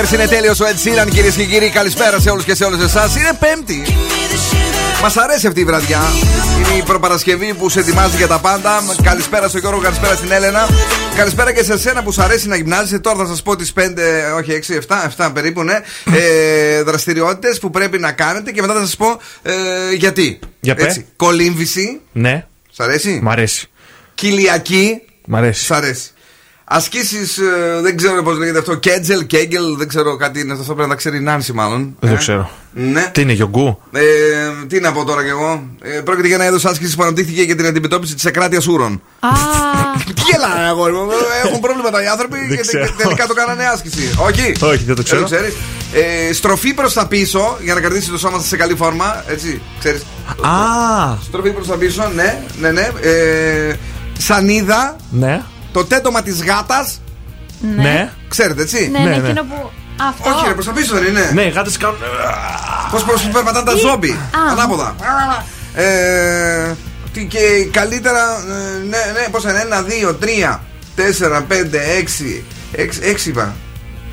[0.00, 1.68] Rivers είναι τέλειος ο Ed Sheeran, κυρίες και κύριοι.
[1.68, 3.16] Καλησπέρα σε όλους και σε όλες εσάς.
[3.16, 3.82] Είναι Πέμπτη.
[5.02, 6.00] Μας αρέσει αυτή η βραδιά.
[6.58, 8.82] Είναι η προπαρασκευή που σε ετοιμάζει για τα πάντα.
[9.02, 10.68] Καλησπέρα στον Γιώργο, καλησπέρα στην Έλενα.
[11.16, 12.98] Καλησπέρα και σε σένα που σου αρέσει να γυμνάζεσαι.
[12.98, 13.80] Τώρα θα σας πω τις 5,
[14.36, 15.80] όχι 6, 7, 7 περίπου, ναι.
[16.12, 19.52] Ε, Δραστηριότητες που πρέπει να κάνετε και μετά θα σας πω ε,
[19.94, 20.38] γιατί.
[20.60, 20.84] Για πες.
[20.84, 21.06] Έτσι.
[21.16, 22.00] Κολύμβηση.
[22.12, 22.46] Ναι.
[22.70, 23.20] Σ' αρέσει.
[23.22, 23.70] Μ' αρέσει.
[24.14, 25.02] Κυλιακή.
[25.26, 25.64] Μ' αρέσει.
[25.64, 26.10] Σ' αρέσει.
[26.72, 27.38] Ασκήσεις,
[27.82, 28.74] δεν ξέρω πώς λέγεται αυτό.
[28.74, 30.40] Κέτζελ, κέγγελ, δεν ξέρω κάτι.
[30.40, 31.96] Είναι αυτό πρέπει να τα ξέρει η Νάνση, μάλλον.
[32.00, 32.50] Δεν Ε, το ξέρω.
[32.72, 33.10] Ναι.
[33.12, 33.80] Τι είναι, γιογκού.
[33.92, 34.02] Ε,
[34.66, 35.66] τι να πω τώρα κι εγώ.
[35.82, 39.02] Ε, πρόκειται για ένα είδος άσκησης που αναπτύχθηκε για την αντιμετώπιση της εκράτεια ούρων.
[39.20, 39.28] Α,
[40.14, 41.00] Τι γελάνε, αγόρι μου.
[41.42, 42.84] Ε, Έχουν πρόβλημα οι άνθρωποι Δεν και ξέρω.
[42.84, 44.10] τε- τελικά το κάνανε άσκηση.
[44.26, 44.52] Όχι.
[44.60, 45.24] Όχι, δεν το ξέρω.
[45.24, 45.54] ξέρεις.
[46.28, 49.24] Ε, στροφή προς τα πίσω για να κρατήσει το σώμα σας σε καλή φόρμα.
[49.28, 50.02] Έτσι, ξέρεις.
[50.42, 52.90] Α, Στροφή προς τα πίσω, ναι, ναι, ναι.
[53.00, 53.74] Ε,
[54.18, 54.96] σανίδα.
[55.10, 55.42] ναι.
[55.72, 57.00] Το τέτομα της γάτας.
[57.76, 58.10] Ναι.
[58.28, 59.28] Ξέρετε, έτσι; ναι, Ναι, είναι ναι.
[59.28, 59.70] εκείνο που.
[60.08, 60.30] Αυτό.
[60.30, 61.30] Όχι, ρε, προς τα πίσω δεν είναι.
[61.34, 61.96] Ναι, οι γάτες κάνουν.
[62.90, 64.10] Πώς πώς περπατάνε τα ζόμπι.
[64.10, 64.50] Α.
[64.50, 64.94] Ανάποδα.
[65.74, 66.72] Ε,
[67.12, 67.38] τι και
[67.70, 68.20] καλύτερα.
[68.20, 69.60] ε, Ναι, ναι, πόσα είναι.
[69.60, 70.60] Ένα, δύο, τρία,
[70.94, 72.44] τέσσερα, πέντε, έξι.
[72.72, 73.54] Έξι, έξι είπα.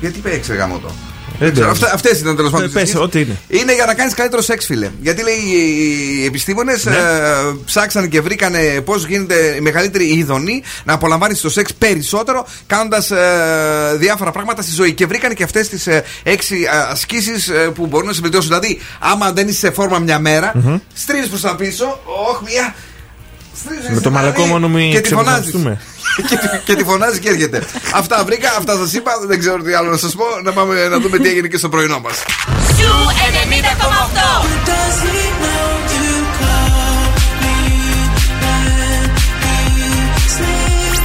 [0.00, 0.90] Γιατί είπα έξι, γάμο το.
[1.38, 1.70] Δεν ξέρω, ξέρω.
[1.70, 2.66] αυτά- Αυτές ήταν τέλος πάντων.
[2.66, 3.06] Ε, οι πες, συζητήσεις.
[3.06, 3.36] ό,τι είναι.
[3.48, 4.90] Είναι για να κάνεις καλύτερο σεξ, φίλε.
[5.00, 6.94] Γιατί λέει οι επιστήμονες Ναι.
[7.64, 13.10] ψάξαν και βρήκανε πώς γίνεται η μεγαλύτερη ειδονή να απολαμβάνεις το σεξ περισσότερο, κάνοντας
[13.96, 14.92] διάφορα πράγματα στη ζωή.
[14.92, 15.88] Και βρήκανε και αυτές τις
[16.22, 16.56] έξι
[16.90, 18.48] ασκήσεις που μπορούν να σε βελτιώσουν.
[18.48, 20.78] Δηλαδή, άμα δεν είσαι σε φόρμα μια μέρα, Μμμ.
[20.94, 22.00] στρίβεις προς τα πίσω,
[22.30, 22.74] όχι μια.
[23.62, 25.40] Στρίβεις, Με το δηλαδή, μαλακό μόνο μη και τη φωνάζεις.
[25.52, 25.80] ξεπροσανθούμε.
[26.28, 27.58] και, τη- και τη φωνάζεις και έρχεται.
[27.94, 29.12] αυτά βρήκα, αυτά σας είπα.
[29.26, 30.24] Δεν ξέρω τι άλλο να σας πω.
[30.44, 32.14] Να πάμε να δούμε τι έγινε και στο πρωινό μας.
[32.78, 32.92] Σου
[33.44, 34.28] 90,8.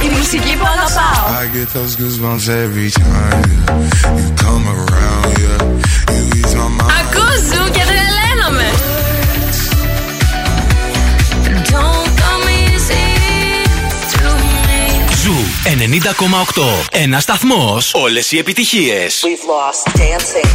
[0.04, 1.24] Η μουσική που αγαπάω.
[1.42, 4.18] I get those goosebumps every time yeah.
[4.18, 5.30] you come around.
[5.44, 5.62] Yeah,
[6.16, 6.92] you ease my mind.
[7.00, 8.68] Ακούς Zoo και τρελαίνομαι.
[15.64, 16.62] 90,8.
[16.90, 17.78] Ένα σταθμό.
[17.92, 19.06] Όλε οι επιτυχίε.
[19.06, 20.48] We've lost dancing.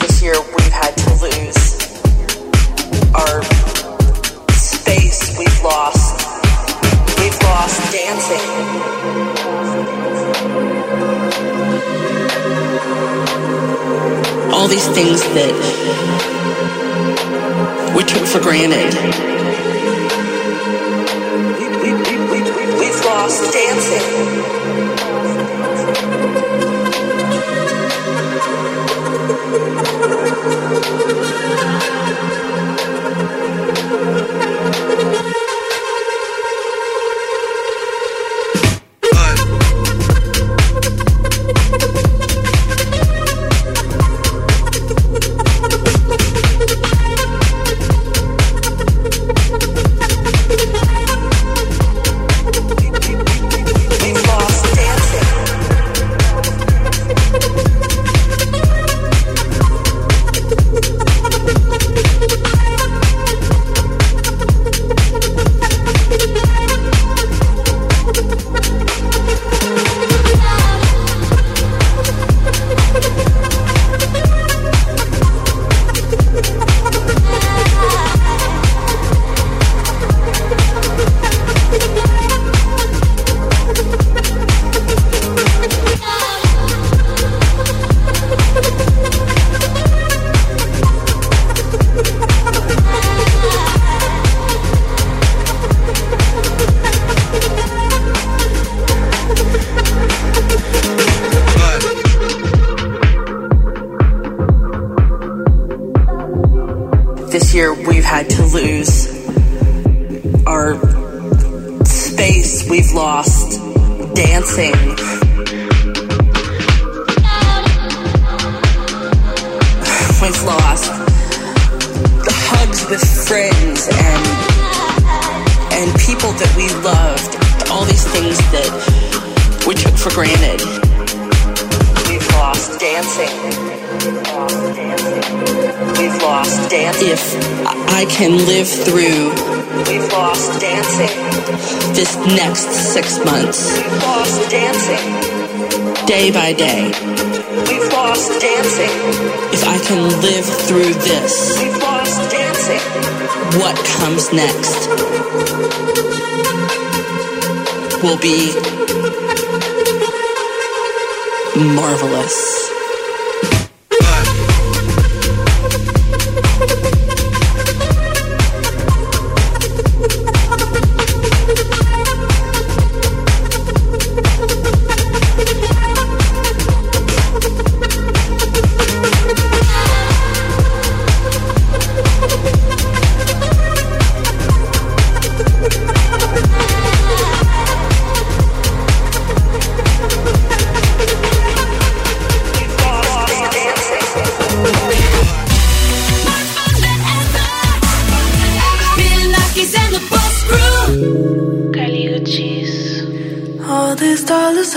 [0.00, 0.48] This year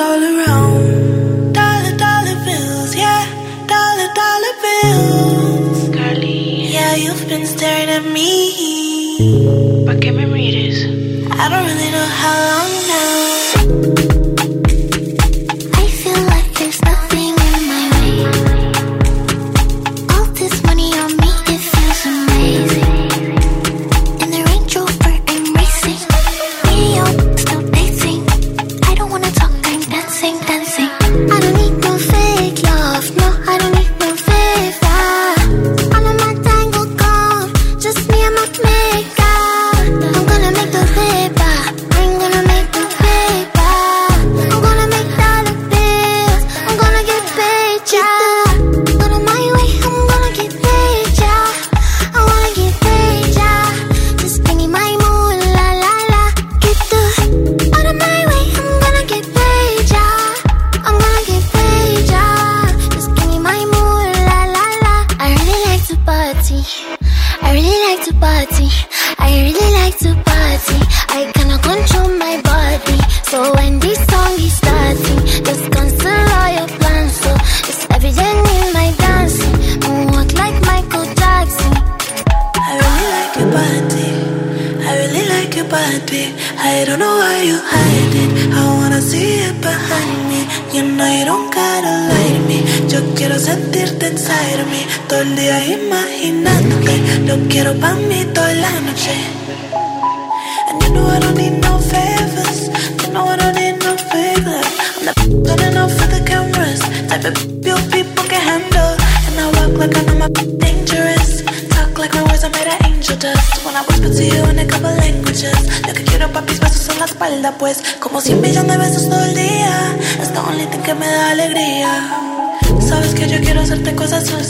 [0.02, 1.54] all around.
[1.54, 3.24] Dollar, dollar bills, yeah,
[3.74, 5.78] dollar, dollar bills.
[5.96, 6.74] Carly.
[6.76, 9.86] Yeah, you've been staring at me.
[9.86, 10.78] But give me readers.
[11.42, 13.21] I don't really know how long now.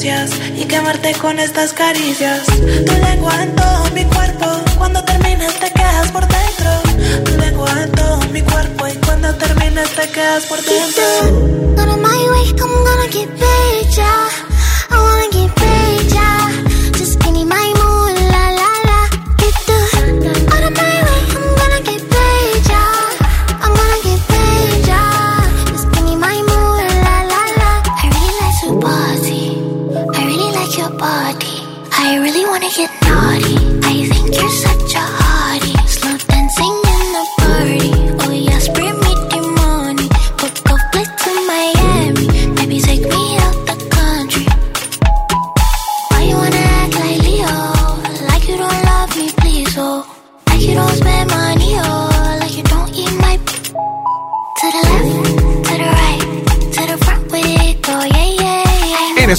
[0.04, 2.48] y quemarte con estas caricias.
[2.48, 6.72] Tu lengua en todo mi cuerpo, cuando terminas te quedas por dentro.
[7.24, 12.02] Tu lengua en todo mi cuerpo y cuando terminas te quedas por dentro.
[12.02, 12.52] My way,
[14.00, 14.41] I'm.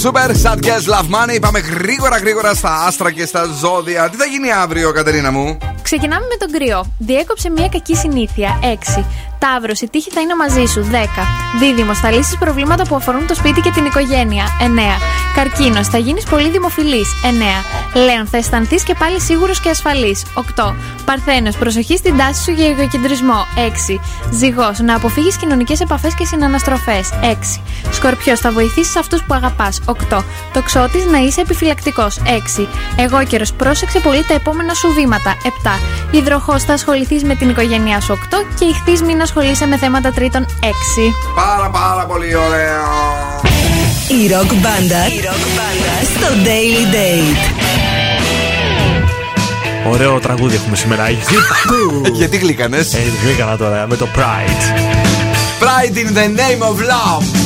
[0.03, 1.41] Super Sad Love Money.
[1.41, 4.09] Πάμε γρήγορα γρήγορα στα άστρα και στα ζώδια.
[4.09, 6.93] Τι θα γίνει αύριο, Κατερίνα μου; Ξεκινάμε με τον κρυό.
[6.99, 8.59] Διέκοψε μια κακή συνήθεια.
[8.63, 9.05] 6.
[9.39, 10.89] Ταύρος, η τύχη θα είναι μαζί σου.
[10.91, 11.27] 10.
[11.59, 14.45] Δίδυμος, θα λύσεις προβλήματα που αφορούν το σπίτι και την οικογένεια.
[14.61, 14.99] 9.
[15.35, 17.09] Καρκίνος, θα γίνεις πολύ δημοφιλής.
[17.23, 17.65] 9.
[17.95, 20.25] Λέων, θα αισθανθείς και πάλι σίγουρος και ασφαλής.
[20.35, 20.75] 8.
[21.05, 23.47] Παρθένος, προσοχή στην τάση σου για εγωκεντρισμό.
[23.57, 24.01] 6.
[24.31, 27.11] Ζυγός, να αποφύγεις κοινωνικές επαφές και συναναστροφές.
[27.23, 27.62] 6.
[28.03, 29.81] Σκορπιός, θα βοηθήσεις αυτούς που αγαπάς.
[29.85, 30.25] 8.
[30.53, 32.19] Τοξότης, να είσαι επιφυλακτικός.
[32.27, 32.69] 6.
[32.97, 35.37] Εγώ καιρο, πρόσεξε πολύ τα επόμενα σου βήματα.
[35.43, 35.79] 7.
[36.11, 38.13] Υδροχός, θα ασχοληθείς με την οικογένειά σου.
[38.13, 38.45] 8.
[38.59, 40.47] Και ηχθεί, μην ασχολείσαι με θέματα τρίτων.
[40.61, 41.15] 6.
[41.35, 42.85] Πάρα πάρα πολύ ωραίο.
[44.23, 45.03] Η ροκ μπάντα
[46.15, 47.43] στο Daily Date.
[49.93, 51.05] Ωραίο τραγούδι έχουμε σήμερα.
[52.19, 52.77] Γιατί γλίκανε.
[52.77, 54.91] Ε, γλίκανα τώρα με το Pride.
[55.61, 57.42] Pride in the name of love.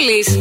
[0.00, 0.38] Πόλης.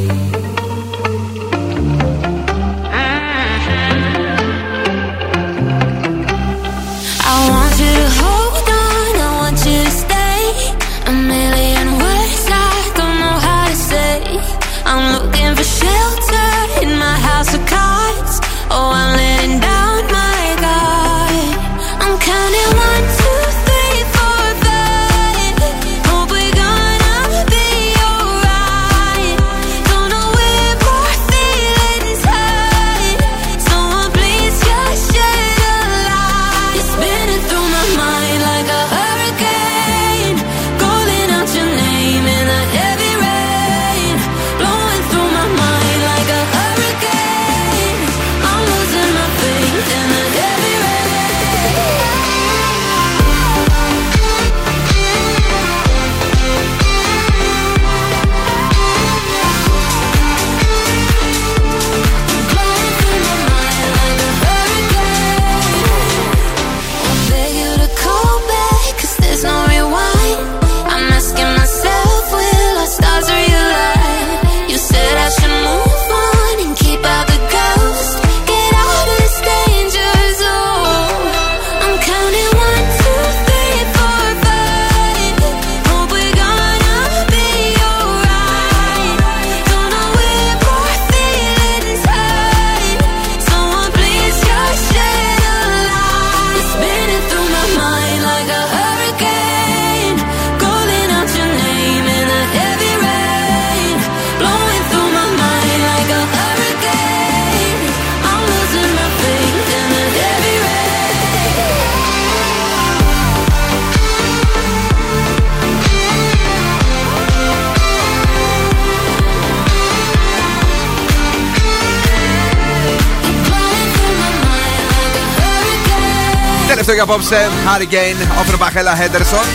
[127.11, 127.49] Απόψε.
[127.65, 129.45] Hurricane, Offenbach, Ella Henderson.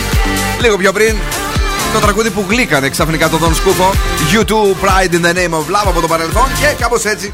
[0.61, 1.15] Λίγο πιο πριν
[1.93, 3.91] το τραγούδι που γλύκανε ξαφνικά τον Δον Σκούφο.
[4.33, 7.33] U2 Pride in the Name of Love από το παρελθόν και κάπως έτσι.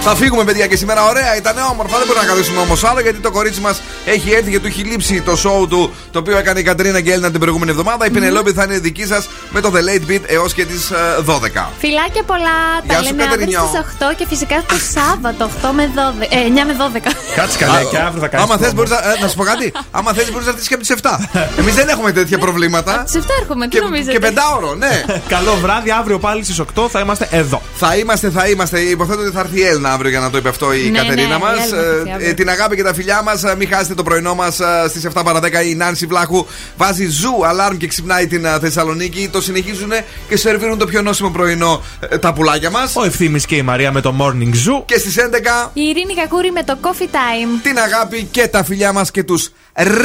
[0.00, 1.36] Θα φύγουμε, παιδιά, και σήμερα ωραία.
[1.36, 1.98] Ήταν όμορφα.
[1.98, 4.82] Δεν μπορούμε να καθίσουμε όμως άλλο γιατί το κορίτσι μας έχει έρθει και του έχει
[4.82, 8.06] λείψει το show του το οποίο έκανε η Κατρίνα και η Έλληνα την προηγούμενη εβδομάδα.
[8.06, 10.92] Η Πινελόπη θα είναι δική σας με το The Late Beat έως και τις
[11.26, 11.70] 12.
[11.78, 12.56] Φιλάκια πολλά.
[12.84, 13.70] Γεια Τα σου, λέμε αύριο Κατερινιό.
[13.74, 16.26] στις 8 και φυσικά το Σάββατο 8 με 12.
[16.30, 17.10] Ε, 9 με 12.
[17.38, 18.46] Κάτσε καλά, και αύριο θα κάνεις.
[18.46, 19.72] Άμα θες, μπορείς να, ε, να σου πω κάτι.
[19.90, 21.28] Άμα θες, μπορείς να έρθεις και από τις 7.
[21.58, 23.04] Εμείς δεν έχουμε τέτοια προβλήματα.
[23.06, 25.04] Σε 7 έρχομαι, τι Και, νομίζετε; και πεντάωρο, ναι.
[25.28, 27.62] Καλό βράδυ, αύριο πάλι στις 8 θα είμαστε εδώ.
[27.76, 28.80] Θα είμαστε, θα είμαστε.
[28.80, 31.28] Υποθέτω ότι θα έρθει η Έλληνα αύριο για να το είπε αυτό η Ναι, Κατερίνα
[31.28, 31.50] ναι, μας.
[31.58, 32.34] η Έλληνα θα έρθει αύριο.
[32.34, 33.42] την αγάπη και τα φιλιά μας.
[33.58, 34.58] Μην χάσετε το πρωινό μας
[34.88, 35.62] στις 7 παρα 10.
[35.64, 36.46] Η Νάνση Βλάχου
[36.76, 39.28] βάζει ζου αλάρμ και ξυπνάει την ε, Θεσσαλονίκη.
[39.32, 39.90] Το συνεχίζουν
[40.28, 42.92] και σερβίρουν το πιο νόσιμο πρωινό ε, τα πουλάκια μας.
[42.96, 44.82] Ο ευθύνη και η Μαρία με το Morning Zoo.
[44.84, 47.27] Και στις 11 Η Ειρήνη Κακούρη με το Coffee Time.
[47.62, 49.38] Την αγάπη και τα φιλιά μα και του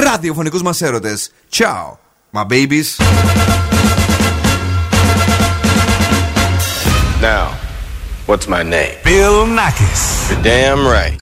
[0.04, 1.18] ραδιοφωνικού μα έρωτε.
[1.50, 1.98] Ciao,
[2.34, 2.98] my babies.
[7.22, 7.46] Now,
[8.26, 8.96] what's my name?
[9.04, 10.30] Bill Nackis.
[10.30, 11.12] You're damn right.